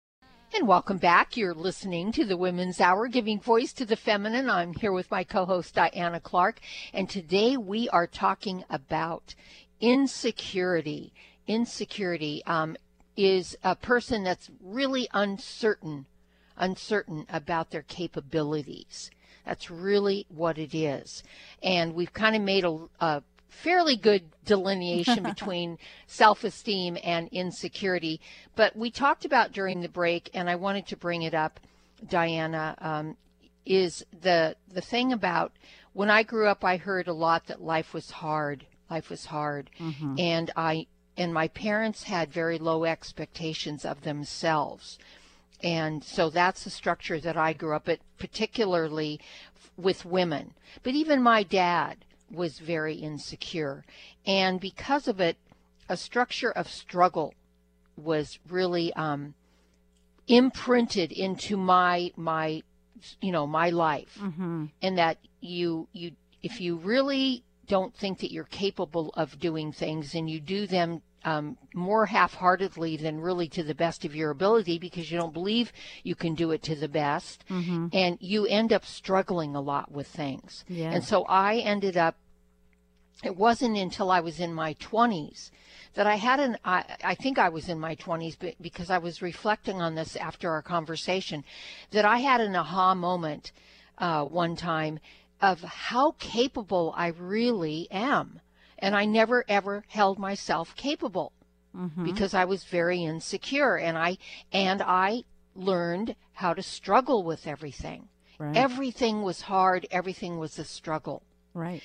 [0.54, 1.36] And welcome back.
[1.36, 4.48] You're listening to the Women's Hour, giving voice to the feminine.
[4.48, 6.60] I'm here with my co host, Diana Clark.
[6.94, 9.34] And today we are talking about
[9.82, 11.12] insecurity
[11.46, 12.74] insecurity um,
[13.18, 16.06] is a person that's really uncertain,
[16.56, 19.10] uncertain about their capabilities.
[19.44, 21.22] That's really what it is.
[21.62, 28.20] And we've kind of made a, a fairly good delineation between self esteem and insecurity.
[28.57, 31.61] But we talked about during the break, and I wanted to bring it up,
[32.09, 33.16] Diana, um,
[33.64, 35.52] is the, the thing about
[35.94, 38.66] when I grew up, I heard a lot that life was hard.
[38.90, 39.70] Life was hard.
[39.80, 40.16] Mm-hmm.
[40.18, 44.98] And I and my parents had very low expectations of themselves.
[45.64, 49.18] And so that's the structure that I grew up at, particularly
[49.78, 50.53] with women.
[50.82, 53.84] But even my dad was very insecure.
[54.26, 55.38] And because of it,
[55.88, 57.32] a structure of struggle
[57.97, 59.34] was really um,
[60.28, 62.62] imprinted into my my
[63.20, 64.66] you know my life mm-hmm.
[64.80, 66.12] and that you you
[66.43, 71.03] if you really don't think that you're capable of doing things and you do them
[71.25, 75.33] um, more half heartedly than really to the best of your ability because you don't
[75.33, 75.72] believe
[76.03, 77.45] you can do it to the best.
[77.49, 77.89] Mm-hmm.
[77.93, 80.64] And you end up struggling a lot with things.
[80.68, 80.91] Yeah.
[80.93, 82.16] And so I ended up,
[83.22, 85.51] it wasn't until I was in my 20s
[85.95, 88.99] that I had an, I, I think I was in my 20s but because I
[88.99, 91.45] was reflecting on this after our conversation,
[91.93, 93.53] that I had an aha moment
[93.99, 94.99] uh, one time
[95.41, 98.41] of how capable I really am.
[98.79, 101.33] And I never ever held myself capable
[101.77, 102.05] Mm-hmm.
[102.05, 104.18] because I was very insecure and I
[104.53, 105.25] and I
[105.57, 108.09] learned how to struggle with everything.
[108.39, 108.57] Right.
[108.57, 111.22] Everything was hard, everything was a struggle.
[111.53, 111.83] right.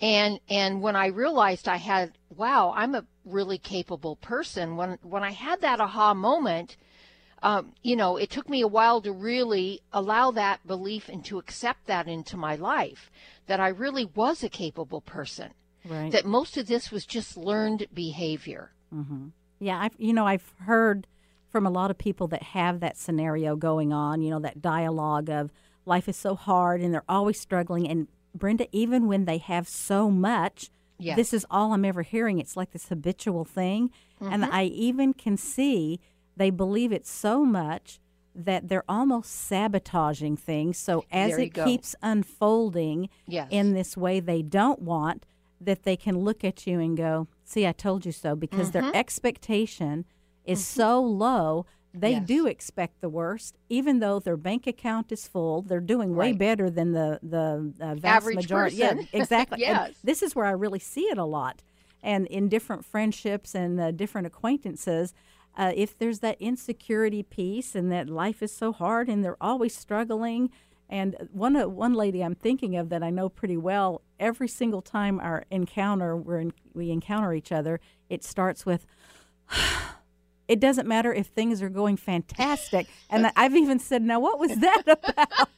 [0.00, 5.24] And and when I realized I had wow, I'm a really capable person when when
[5.24, 6.76] I had that aha moment
[7.42, 11.38] um, you know, it took me a while to really allow that belief and to
[11.38, 13.10] accept that into my life
[13.48, 15.52] that I really was a capable person.
[15.88, 16.10] Right.
[16.12, 18.72] That most of this was just learned behavior.
[18.94, 19.28] Mm-hmm.
[19.60, 21.06] Yeah, I've you know I've heard
[21.50, 24.22] from a lot of people that have that scenario going on.
[24.22, 25.50] You know that dialogue of
[25.86, 27.88] life is so hard and they're always struggling.
[27.88, 32.38] And Brenda, even when they have so much, this is all I'm ever hearing.
[32.38, 34.54] It's like this habitual thing, and Mm-hmm.
[34.54, 36.00] I even can see
[36.36, 38.00] they believe it so much
[38.34, 40.78] that they're almost sabotaging things.
[40.78, 41.64] So as it go.
[41.64, 43.48] keeps unfolding Yes.
[43.50, 45.24] in this way they don't want,
[45.60, 48.90] that they can look at you and go, "See, I told you so," because Mm-hmm.
[48.90, 50.04] their expectation
[50.44, 51.66] is so low.
[51.96, 52.26] They Yes.
[52.26, 55.62] do expect the worst, even though their bank account is full.
[55.62, 56.38] They're doing way Right.
[56.38, 58.76] better than the the uh, vast Average majority.
[58.78, 58.98] person.
[58.98, 59.64] Yeah, exactly.
[59.64, 60.00] And Yes.
[60.02, 61.62] this is where I really see it a lot,
[62.02, 65.14] and in different friendships and uh, different acquaintances.
[65.56, 69.72] Uh, if there's that insecurity piece and that life is so hard and they're always
[69.72, 70.50] struggling,
[70.88, 74.82] and one uh, one lady I'm thinking of that I know pretty well, every single
[74.82, 78.86] time our encounter we're in, we encounter each other, it starts with.
[80.46, 84.54] It doesn't matter if things are going fantastic, and I've even said, "Now, what was
[84.56, 85.48] that about?"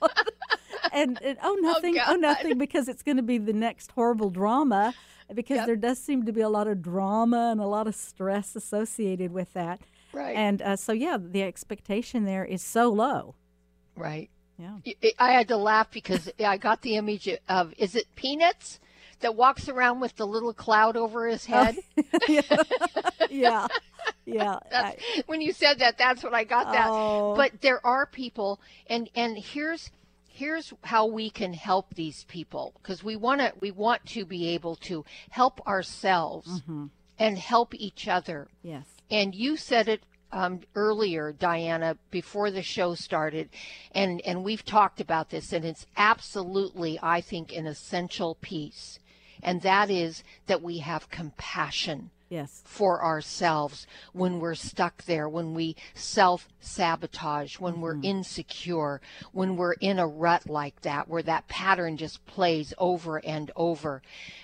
[0.92, 2.20] and, and oh, nothing, oh, God.
[2.20, 4.94] nothing, because it's going to be the next horrible drama.
[5.34, 5.66] Because Yep.
[5.66, 9.32] there does seem to be a lot of drama and a lot of stress associated
[9.32, 9.80] with that.
[10.12, 10.36] Right.
[10.36, 13.34] And uh, so, yeah, the expectation there is so low.
[13.96, 14.30] Right.
[14.58, 14.78] Yeah.
[14.86, 18.80] I- I had to laugh because I got the image of is it Peanuts
[19.20, 21.78] that walks around with the little cloud over his oh, head?
[22.28, 22.56] yeah.
[23.30, 23.66] yeah.
[24.24, 24.58] Yeah.
[24.70, 26.88] That's, when you said that, that's what I got that.
[26.90, 27.34] Oh.
[27.36, 29.90] But there are people, and and here's
[30.28, 34.48] here's how we can help these people because we want to we want to be
[34.48, 36.86] able to help ourselves mm-hmm.
[37.18, 38.48] and help each other.
[38.62, 38.86] yes.
[39.08, 40.02] And you said it
[40.32, 43.48] um, earlier, Diana, before the show started,
[43.92, 48.98] and and we've talked about this, and it's absolutely, I think, an essential piece,
[49.42, 52.60] and that is that we have compassion Yes.
[52.64, 59.00] for ourselves when we're stuck there, when we self sabotage, when we're insecure,
[59.32, 64.02] when we're in a rut like that, where that pattern just plays over and over,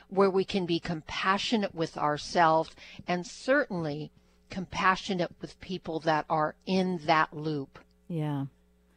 [0.08, 2.70] where we can be compassionate with ourselves
[3.08, 4.12] and certainly
[4.52, 7.78] compassionate with people that are in that loop.
[8.06, 8.44] Yeah.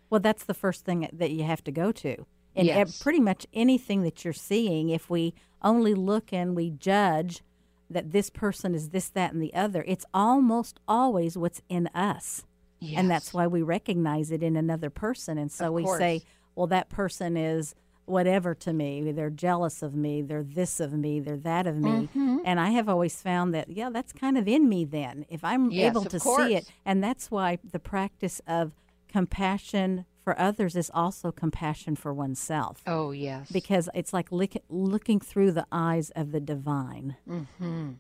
[0.10, 2.26] Well, that's the first thing that you have to go to.
[2.58, 3.02] And Yes.
[3.02, 7.42] pretty much anything that you're seeing, if we only look and we judge
[7.90, 12.44] that this person is this, that, and the other, it's almost always what's in us.
[12.82, 15.38] And that's why we recognize it in another person.
[15.38, 16.22] And so Of we say,
[16.54, 17.74] well, that person is
[18.06, 19.12] whatever to me.
[19.12, 20.22] They're jealous of me.
[20.22, 21.20] They're this of me.
[21.20, 21.90] They're that of me.
[21.90, 22.38] Mm-hmm.
[22.46, 25.26] And I have always found that, yeah, that's kind of in me then.
[25.30, 26.48] If I'm Yes, able to course.
[26.48, 26.72] see it.
[26.86, 28.72] And that's why the practice of
[29.08, 32.82] compassion for others is also compassion for oneself.
[32.88, 33.50] Oh, yes.
[33.52, 37.16] Because it's like look, looking through the eyes of the divine.
[37.28, 38.00] and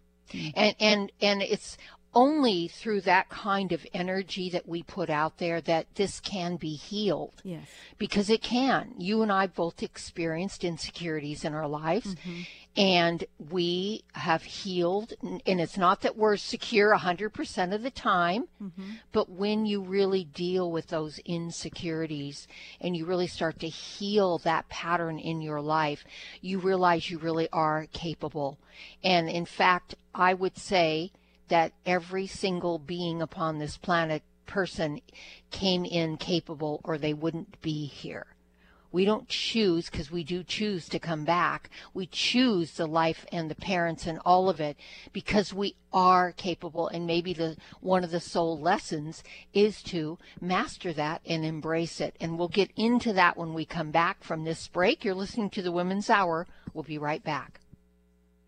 [0.79, 1.77] and and it's
[2.15, 6.73] only through that kind of energy that we put out there that this can be
[6.75, 7.41] healed.
[7.43, 7.67] Yes.
[7.97, 8.93] because it can.
[8.97, 12.41] You and i both experienced insecurities in our lives mm-hmm.
[12.77, 15.13] and we have healed.
[15.21, 18.91] And it's not that we're secure 100% of the time mm-hmm.
[19.11, 22.47] but when you really deal with those insecurities
[22.79, 26.05] and you really start to heal that pattern in your life,
[26.41, 28.57] you realize you really are capable.
[29.03, 31.11] And in fact, I would say
[31.47, 35.01] that every single being upon this planet, person,
[35.51, 38.27] came in capable or they wouldn't be here.
[38.95, 41.69] We don't choose because we do choose to come back.
[41.93, 44.77] We choose the life and the parents and all of it
[45.11, 46.87] because we are capable.
[46.87, 49.21] And maybe the one of the soul lessons
[49.53, 52.15] is to master that and embrace it.
[52.21, 55.03] And we'll get into that when we come back from this break.
[55.03, 56.47] You're listening to the Women's Hour.
[56.73, 57.59] We'll be right back.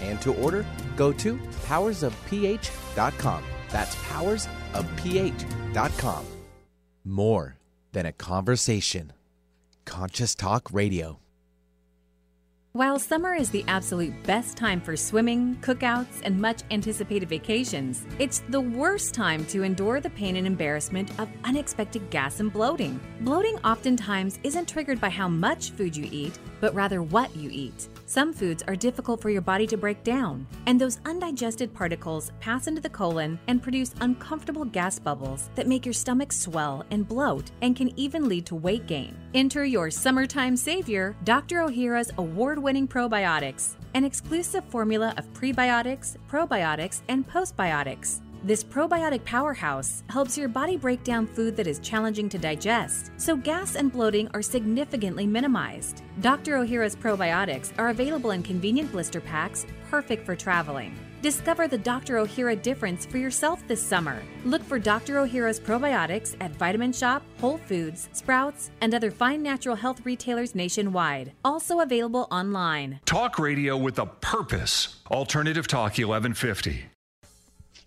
[0.00, 1.36] and to order, go to
[1.66, 3.44] powersofph.com.
[3.70, 6.26] That's powersofph.com.
[7.04, 7.56] More
[7.92, 9.12] than a conversation.
[9.84, 11.20] Conscious Talk Radio.
[12.72, 18.44] While summer is the absolute best time for swimming, cookouts, and much anticipated vacations, it's
[18.48, 23.00] the worst time to endure the pain and embarrassment of unexpected gas and bloating.
[23.22, 27.88] Bloating oftentimes isn't triggered by how much food you eat, but rather what you eat.
[28.10, 32.66] Some foods are difficult for your body to break down, and those undigested particles pass
[32.66, 37.52] into the colon and produce uncomfortable gas bubbles that make your stomach swell and bloat
[37.62, 39.16] and can even lead to weight gain.
[39.34, 41.58] Enter your summertime savior, Dr.
[41.58, 48.22] Ohhira's award winning probiotics, an exclusive formula of prebiotics, probiotics, and postbiotics.
[48.42, 53.36] This probiotic powerhouse helps your body break down food that is challenging to digest, so
[53.36, 56.02] gas and bloating are significantly minimized.
[56.22, 56.54] Dr.
[56.54, 60.98] Ohhira's probiotics are available in convenient blister packs, perfect for traveling.
[61.20, 62.14] Discover the Dr.
[62.14, 64.22] Ohhira difference for yourself this summer.
[64.46, 65.16] Look for Dr.
[65.16, 71.32] Ohhira's probiotics at Vitamin Shoppe, Whole Foods, Sprouts, and other fine natural health retailers nationwide.
[71.44, 73.00] Also available online.
[73.04, 74.96] Talk radio with a purpose.
[75.10, 76.89] Alternative Talk 1150.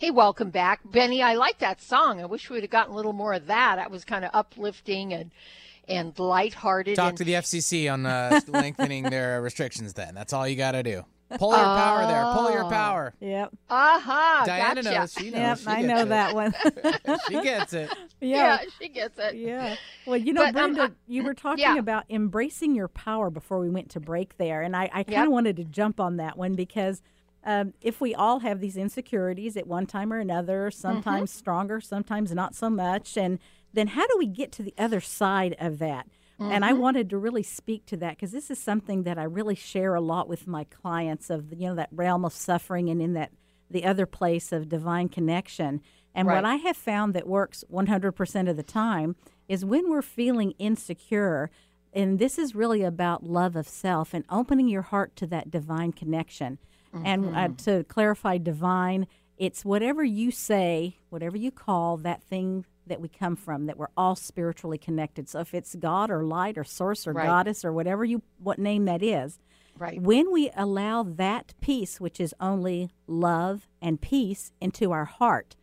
[0.04, 0.82] Hey, welcome back.
[0.84, 2.20] Benny, I like that song.
[2.22, 3.78] I wish we'd have gotten a little more of that.
[3.78, 5.32] That was kind of uplifting and
[5.88, 6.98] and lighthearted.
[6.98, 10.14] Talk and, to the FCC on uh, lengthening their restrictions then.
[10.14, 11.06] That's all you got to do.
[11.38, 12.24] Pull your power there.
[12.34, 12.70] Pull your Oh.
[12.70, 13.14] power.
[13.22, 13.52] Yep.
[13.70, 15.00] Aha, Diana gotcha.
[15.00, 15.14] knows.
[15.14, 15.40] She knows.
[15.40, 16.10] Yep, She I know it.
[16.10, 16.54] that one.
[17.30, 17.90] she gets it.
[18.20, 19.36] Yeah, she gets it.
[19.36, 19.76] Yeah.
[20.06, 21.78] Well, you know, But, um, Brenda, I- you were talking yeah.
[21.78, 24.62] about embracing your power before we went to break there.
[24.64, 25.30] And I, I kind of Yep.
[25.30, 27.02] wanted to jump on that one because
[27.46, 31.38] um, if we all have these insecurities at one time or another, sometimes Mm-hmm.
[31.40, 33.40] stronger, sometimes not so much, and
[33.74, 36.08] then how do we get to the other side of that?
[36.40, 36.82] And I Mm-hmm.
[36.82, 40.02] wanted to really speak to that because this is something that I really share a
[40.02, 43.32] lot with my clients of you know that realm of suffering and in that
[43.70, 45.82] the other place of divine connection.
[46.14, 49.16] And what I have found that works 100% of the time
[49.48, 51.50] is when we're feeling insecure,
[51.92, 55.92] and this is really about love of self and opening your heart to that divine
[55.92, 56.60] connection.
[56.94, 63.02] And uh, to clarify, divine, it's whatever you say, whatever you call that thing that
[63.02, 65.28] we come from, that we're all spiritually connected.
[65.30, 67.26] So if it's God or light or source or Right.
[67.26, 69.40] goddess or whatever you, what name that is,
[69.80, 70.00] Right.
[70.02, 75.56] when we allow that peace, which is only love and peace, into our heart,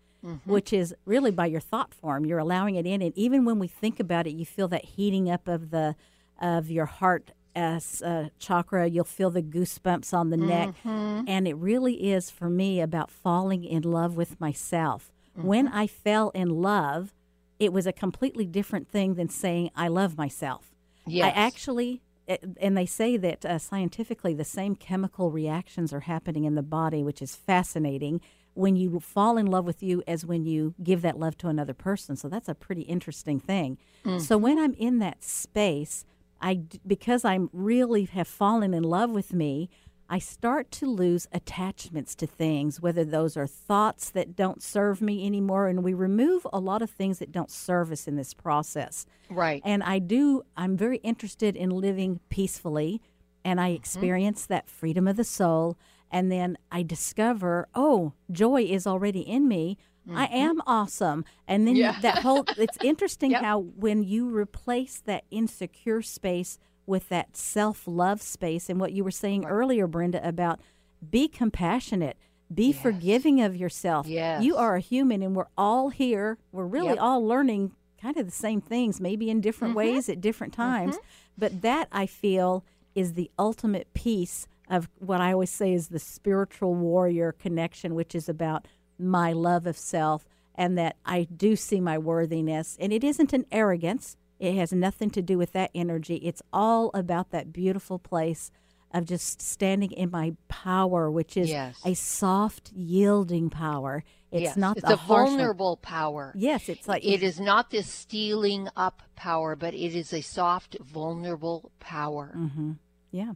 [0.45, 3.69] which is really by your thought form, you're allowing it in, and even when we
[3.69, 5.95] think about it, you feel that heating up of the
[6.41, 8.89] of your heart as uh, chakra.
[8.89, 13.65] You'll feel the goosebumps on the neck, and it really is for me about falling
[13.65, 15.13] in love with myself.
[15.35, 17.15] When I fell in love,
[17.59, 20.75] it was a completely different thing than saying I love myself.
[21.07, 21.27] Yes.
[21.27, 26.45] I actually, eh, and they say that uh, scientifically the same chemical reactions are happening
[26.45, 28.21] in the body, which is fascinating
[28.55, 31.73] when you fall in love with you as when you give that love to another
[31.75, 32.17] person.
[32.17, 33.79] So that's a pretty interesting thing.
[34.19, 36.05] So when I'm in that space,
[36.41, 39.69] I because I'm really have fallen in love with me,
[40.13, 45.25] I start to lose attachments to things, whether those are thoughts that don't serve me
[45.25, 49.07] anymore, and we remove a lot of things that don't serve us in this process.
[49.31, 49.63] Right.
[49.65, 53.01] And I do, I'm very interested in living peacefully,
[53.45, 53.77] and I mm-hmm.
[53.77, 55.79] experience that freedom of the soul.
[56.11, 59.79] And then I discover, oh, joy is already in me.
[60.15, 60.35] I mm-hmm.
[60.35, 61.25] am awesome.
[61.47, 62.01] And then Yeah.
[62.01, 63.43] that whole, it's interesting Yep.
[63.43, 69.05] how when you replace that insecure space with that self love space, and what you
[69.05, 70.61] were saying earlier, Brenda, about
[71.09, 72.17] be compassionate,
[72.53, 74.07] be forgiving of yourself.
[74.07, 74.43] Yes.
[74.43, 76.39] You are a human, and we're all here.
[76.51, 76.99] We're really Yep.
[77.01, 79.95] all learning kind of the same things, maybe in different mm-hmm.
[79.95, 80.97] ways at different times.
[80.97, 81.05] Mm-hmm.
[81.39, 85.99] But that I feel is the ultimate piece of what I always say is the
[85.99, 88.67] spiritual warrior connection, which is about
[89.01, 90.25] my love of self
[90.55, 92.77] and that I do see my worthiness.
[92.81, 96.17] And it isn't an arrogance, it has nothing to do with that energy.
[96.17, 98.51] It's all about that beautiful place
[98.93, 101.81] of just standing in my power, which is Yes.
[101.85, 104.03] a soft, yielding power.
[104.33, 104.57] It's yes.
[104.57, 106.33] not it's the a harsh vulnerable power.
[106.37, 110.77] Yes, it's like it is not this stealing up power, but it is a soft,
[110.81, 112.33] vulnerable power.
[112.37, 112.73] Mm-hmm.
[113.11, 113.33] Yeah.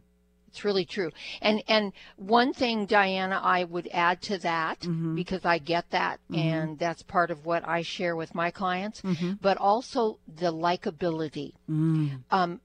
[0.55, 1.11] It's really true.
[1.41, 5.15] And and one thing, Diana, I would add to that Mm-hmm.
[5.15, 9.01] because I get that, and that's part of what I share with my clients.
[9.01, 9.33] Mm-hmm.
[9.41, 11.51] But also the likability.
[11.69, 12.21] Mm.
[12.31, 12.61] Um,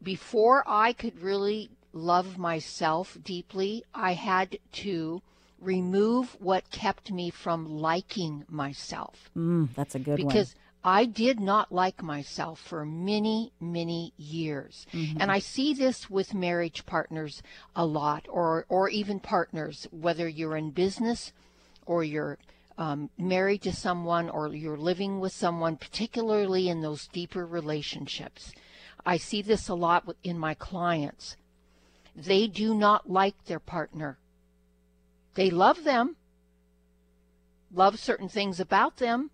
[0.00, 5.20] before I could really love myself deeply, I had to
[5.60, 10.26] remove what kept me from liking myself Mm, that's a good one.
[10.28, 10.54] because
[10.86, 14.86] I did not like myself for many, many years.
[14.92, 15.18] Mm-hmm.
[15.18, 17.42] And I see this with marriage partners
[17.74, 21.32] a lot, or, or even partners, whether you're in business
[21.86, 22.38] or you're
[22.76, 28.52] um, married to someone or you're living with someone, particularly in those deeper relationships.
[29.06, 31.36] I see this a lot in my clients.
[32.14, 34.18] They do not like their partner.
[35.34, 36.16] They love them,
[37.72, 39.30] love certain things about them,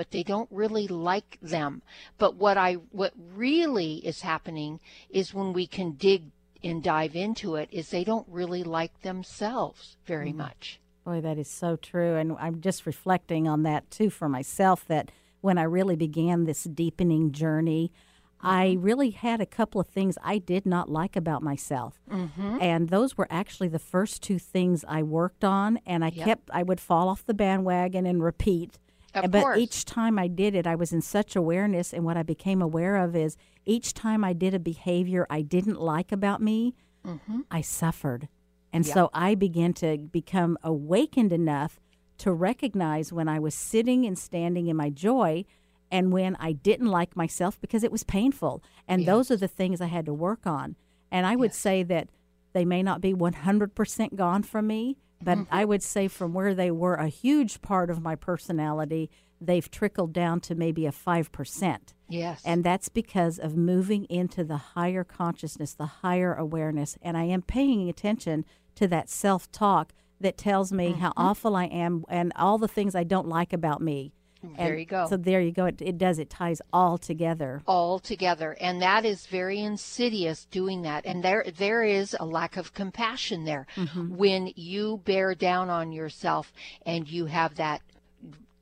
[0.00, 1.82] but they don't really like them.
[2.16, 4.80] But what I what really is happening
[5.10, 6.22] is when we can dig
[6.64, 10.80] and dive into it is they don't really like themselves very much.
[11.04, 12.16] Boy, that is so true.
[12.16, 15.10] And I'm just reflecting on that too for myself that
[15.42, 17.92] when I really began this deepening journey,
[18.40, 18.80] I Mm-hmm.
[18.82, 22.00] really had a couple of things I did not like about myself.
[22.10, 22.56] Mm-hmm.
[22.58, 25.78] And those were actually the first two things I worked on.
[25.84, 26.26] And I Yep.
[26.26, 28.78] kept, I would fall off the bandwagon and repeat.
[29.14, 29.58] Of but course.
[29.58, 31.92] each time I did it, I was in such awareness.
[31.92, 33.36] And what I became aware of is
[33.66, 36.74] each time I did a behavior I didn't like about me,
[37.06, 37.40] mm-hmm.
[37.50, 38.28] I suffered.
[38.72, 38.94] And Yeah.
[38.94, 41.80] so I began to become awakened enough
[42.18, 45.44] to recognize when I was sitting and standing in my joy
[45.90, 48.62] and when I didn't like myself because it was painful.
[48.86, 50.76] And those are the things I had to work on.
[51.10, 52.08] And I would say that
[52.52, 56.70] they may not be 100% gone from me, but I would say from where they
[56.70, 59.10] were a huge part of my personality,
[59.40, 61.78] they've trickled down to maybe a 5%.
[62.08, 62.42] Yes.
[62.44, 66.98] And that's because of moving into the higher consciousness, the higher awareness.
[67.02, 68.44] And I am paying attention
[68.76, 71.22] to that self talk that tells me how Mm-hmm.
[71.22, 74.12] awful I am and all the things I don't like about me.
[74.42, 75.06] There And you go.
[75.08, 75.66] So there you go.
[75.66, 77.62] It, it does, it ties all together.
[77.66, 78.56] all together.
[78.60, 81.04] And that is very insidious doing that.
[81.04, 83.66] And there there is a lack of compassion there.
[83.76, 84.16] Mm-hmm.
[84.16, 86.52] When you bear down on yourself
[86.86, 87.82] and you have that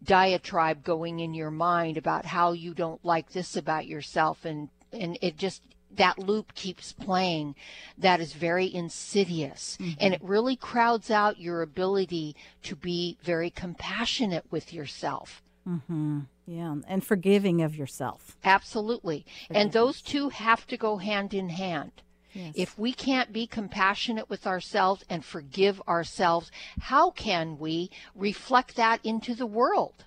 [0.02, 5.18] diatribe going in your mind about how you don't like this about yourself and and
[5.20, 5.62] it just
[5.96, 7.54] that loop keeps playing
[7.96, 9.78] that is very insidious.
[9.80, 9.92] Mm-hmm.
[10.00, 16.76] And it really crowds out your ability to be very compassionate with yourself hmm Yeah.
[16.86, 18.36] And forgiving of yourself.
[18.44, 19.26] Absolutely.
[19.50, 21.92] And those two have to go hand in hand.
[22.32, 22.54] Yes.
[22.56, 26.50] If we can't be compassionate with ourselves and forgive ourselves,
[26.80, 30.04] how can we reflect that into the world?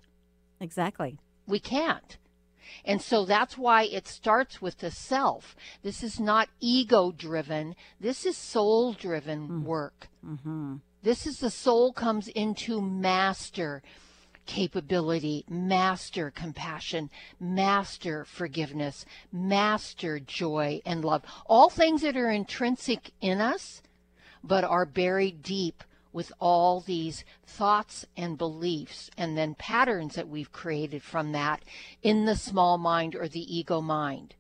[0.60, 1.18] Exactly.
[1.48, 2.18] We can't.
[2.86, 5.56] And so that's why it starts with the self.
[5.84, 10.08] This is not ego driven, this is soul driven work.
[10.26, 10.78] Mm-hmm.
[11.04, 13.82] This is the soul comes into master
[14.46, 21.24] capability, master compassion, master forgiveness, master joy and love.
[21.46, 23.82] All things that are intrinsic in us,
[24.44, 25.84] but are buried deep
[26.14, 31.64] with all these thoughts and beliefs and then patterns that we've created from that
[32.02, 34.36] in the small mind or the ego mind.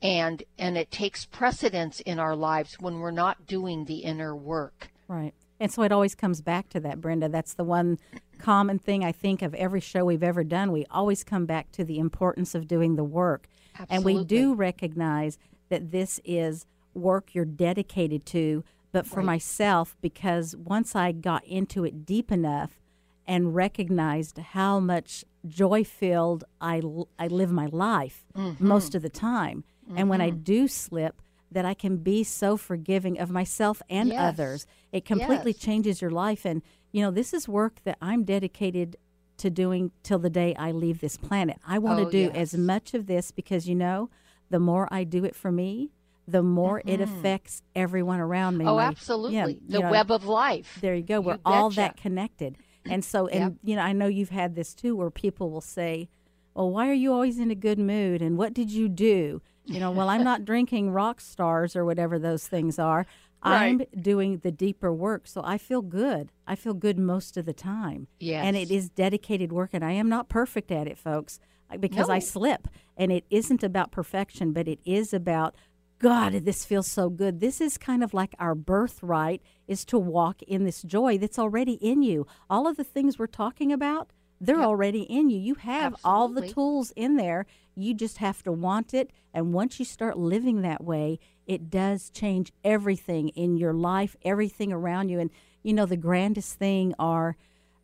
[0.00, 4.90] And and it takes precedence in our lives when we're not doing the inner work.
[5.06, 5.34] Right.
[5.62, 7.28] And so it always comes back to that, Brenda.
[7.28, 7.98] That's the one
[8.38, 10.72] common thing I think of every show we've ever done.
[10.72, 13.46] We always come back to the importance of doing the work.
[13.88, 15.38] And we do recognize
[15.68, 18.64] that this is work you're dedicated to.
[18.90, 19.26] But for Right.
[19.26, 22.80] myself, because once I got into it deep enough
[23.24, 28.66] and recognized how much joy filled I, l- I live my life Mm-hmm.
[28.66, 29.62] most of the time.
[29.96, 31.22] And when I do slip,
[31.52, 34.18] that I can be so forgiving of myself and Yes.
[34.20, 34.66] others.
[34.90, 35.60] It completely Yes.
[35.60, 36.44] changes your life.
[36.44, 38.96] And, you know, this is work that I'm dedicated
[39.38, 41.58] to doing till the day I leave this planet.
[41.66, 44.08] I want to Oh, do as much of this because, you know,
[44.50, 45.90] the more I do it for me,
[46.28, 48.64] the more it affects everyone around me.
[48.64, 48.72] Mm-hmm.
[48.72, 49.34] Oh, My- absolutely.
[49.36, 50.78] yeah, the know, web of life.
[50.80, 51.16] there you go.
[51.16, 52.56] You We're all that connected.
[52.84, 56.08] And so, and you know, I know you've had this too, where people will say,
[56.54, 58.22] "Well, why are you always in a good mood?
[58.22, 62.18] And what did you do?" You know, well, I'm not drinking rock stars or whatever
[62.18, 63.06] those things are.
[63.44, 66.30] I'm doing the deeper work, so I feel good.
[66.46, 68.06] I feel good most of the time.
[68.20, 68.44] Yes.
[68.44, 71.40] And it is dedicated work, and I am not perfect at it, folks,
[71.80, 72.68] because I slip.
[72.96, 75.56] And it isn't about perfection, but it is about
[75.98, 77.38] God, this feels so good.
[77.38, 81.74] This is kind of like our birthright is to walk in this joy that's already
[81.74, 82.26] in you.
[82.50, 84.10] All of the things we're talking about,
[84.42, 84.66] they're Yep.
[84.66, 85.38] already in you.
[85.38, 87.46] You have all the tools in there.
[87.74, 89.10] You just have to want it.
[89.32, 94.72] And once you start living that way, it does change everything in your life, everything
[94.72, 95.18] around you.
[95.20, 95.30] And,
[95.62, 97.36] you know, the grandest thing are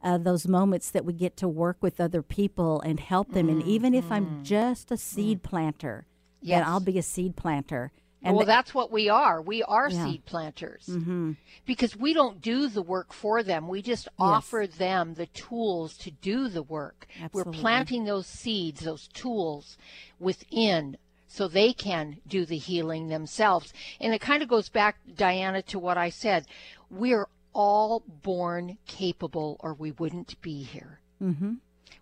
[0.03, 3.49] uh, those moments that we get to work with other people and help them.
[3.49, 6.07] And even if I'm just a seed planter,
[6.43, 6.51] then Mm-hmm.
[6.51, 6.69] Yes.
[6.69, 7.91] I'll be a seed planter.
[8.23, 9.41] And well, th- that's what we are.
[9.41, 10.05] We are Yeah.
[10.05, 11.33] seed planters Mm-hmm.
[11.67, 13.69] because we don't do the work for them.
[13.69, 17.07] We just offer them the tools to do the work.
[17.23, 17.53] Absolutely.
[17.53, 19.77] We're planting those seeds, those tools
[20.19, 20.97] within
[21.29, 23.73] so they can do the healing themselves.
[24.01, 26.47] And it kind of goes back, Diana, to what I said.
[26.91, 31.01] We're all born capable or we wouldn't be here.
[31.23, 31.55] Mm-hmm.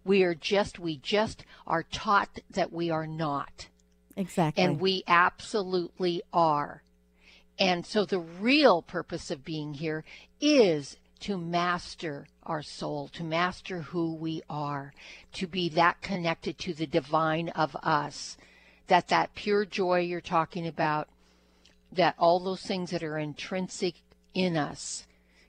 [0.04, 3.68] We are just, we just are taught that we are not.
[4.16, 4.64] Exactly.
[4.64, 6.82] And we absolutely are.
[7.58, 10.04] And so the real purpose of being here
[10.40, 14.92] is to master our soul, to master who we are,
[15.34, 18.36] to be that connected to the divine of us,
[18.88, 21.08] that that pure joy you're talking about,
[21.92, 23.94] that all those things that are intrinsic
[24.34, 25.06] in us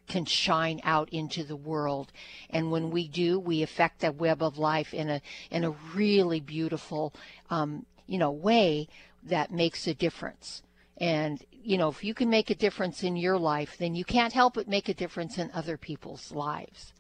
[0.08, 2.12] can shine out into the world.
[2.50, 6.40] And when we do, we affect that web of life in a in a really
[6.40, 7.14] beautiful,
[7.50, 8.88] um, you know, way
[9.24, 10.62] that makes a difference.
[10.98, 14.34] And you know, if you can make a difference in your life, then you can't
[14.34, 16.94] help but make a difference in other people's lives.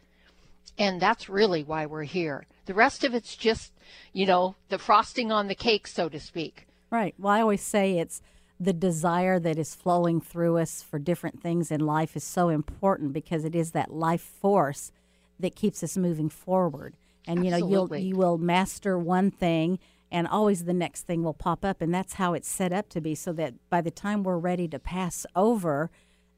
[0.77, 2.45] And that's really why we're here.
[2.65, 3.71] The rest of it's just,
[4.13, 6.67] you know, the frosting on the cake, so to speak.
[6.91, 7.15] Right.
[7.17, 8.21] Well, I always say it's
[8.59, 13.13] the desire that is flowing through us for different things in life is so important
[13.13, 14.91] because it is that life force
[15.39, 16.93] that keeps us moving forward.
[17.25, 19.79] And you know, you'll you will master one thing
[20.11, 23.01] and always the next thing will pop up and that's how it's set up to
[23.01, 25.89] be so that by the time we're ready to pass over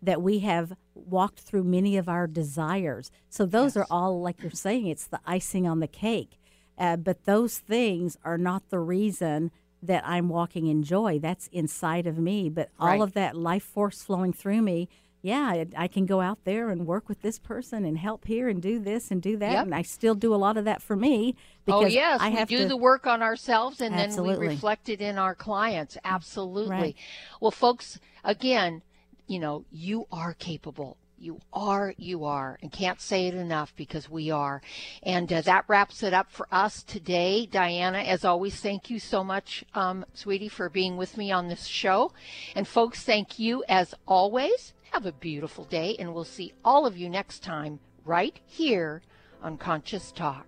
[0.02, 3.12] that we have walked through many of our desires.
[3.30, 6.40] So those are all like you're saying it's the icing on the cake.
[6.78, 9.52] Uh, but those things are not the reason
[9.84, 11.20] that I'm walking in joy.
[11.20, 12.50] That's inside of me.
[12.50, 13.02] But all Right.
[13.02, 14.88] of that life force flowing through me,
[15.22, 18.48] yeah, I, I can go out there and work with this person and help here
[18.48, 19.52] and do this and do that.
[19.52, 19.66] Yep.
[19.66, 21.36] And I still do a lot of that for me
[21.68, 24.36] Oh because yes, I we have do to, the work on ourselves and then we
[24.36, 25.98] reflect it in our clients.
[26.04, 26.70] Absolutely.
[26.70, 26.96] Right.
[27.42, 28.82] Well, folks, again,
[29.28, 30.98] you know, you are capable.
[31.22, 34.62] You are, you are, and can't say it enough because we are.
[35.04, 37.46] And uh, that wraps it up for us today.
[37.46, 41.66] Diana, as always, thank you so much, um, sweetie, for being with me on this
[41.66, 42.14] show.
[42.56, 44.72] And folks, thank you as always.
[44.92, 49.04] Have a beautiful day, and we'll see all of you next time right here
[49.42, 50.48] on Conscious Talk.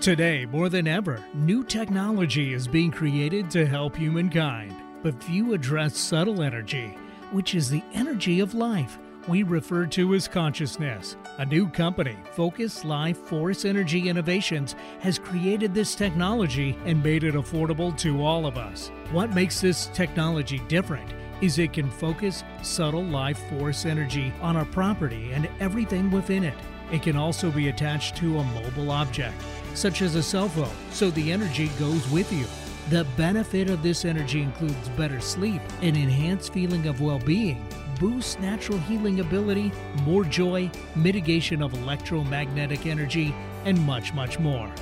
[0.00, 4.74] Today, more than ever, new technology is being created to help humankind.
[5.02, 6.88] But few address subtle energy,
[7.32, 11.16] which is the energy of life we refer to as consciousness.
[11.38, 17.34] A new company, Focus Life Force Energy Innovations, has created this technology and made it
[17.34, 18.90] affordable to all of us.
[19.12, 21.12] What makes this technology different?
[21.40, 26.54] Is it can focus subtle life force energy on a property and everything within it.
[26.90, 29.36] It can also be attached to a mobile object,
[29.74, 32.46] such as a cell phone, so the energy goes with you.
[32.90, 37.64] The benefit of this energy includes better sleep, an enhanced feeling of well being,
[38.00, 39.70] boosts natural healing ability,
[40.04, 43.32] more joy, mitigation of electromagnetic energy,
[43.64, 44.72] and much, much more.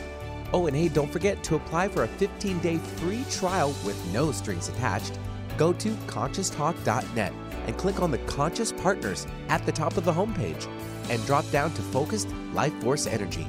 [0.54, 4.32] Oh, and hey, don't forget to apply for a 15 day free trial with no
[4.32, 5.18] strings attached.
[5.57, 7.32] Go to conscioustalk.net
[7.66, 10.66] and click on the Conscious Partners at the top of the homepage
[11.09, 13.46] and drop down to Focused Life Force Energy.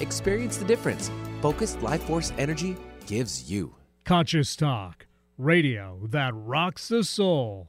[0.00, 2.76] Experience the difference Focused Life Force Energy
[3.06, 3.74] gives you.
[4.04, 7.68] Conscious Talk, radio that rocks the soul.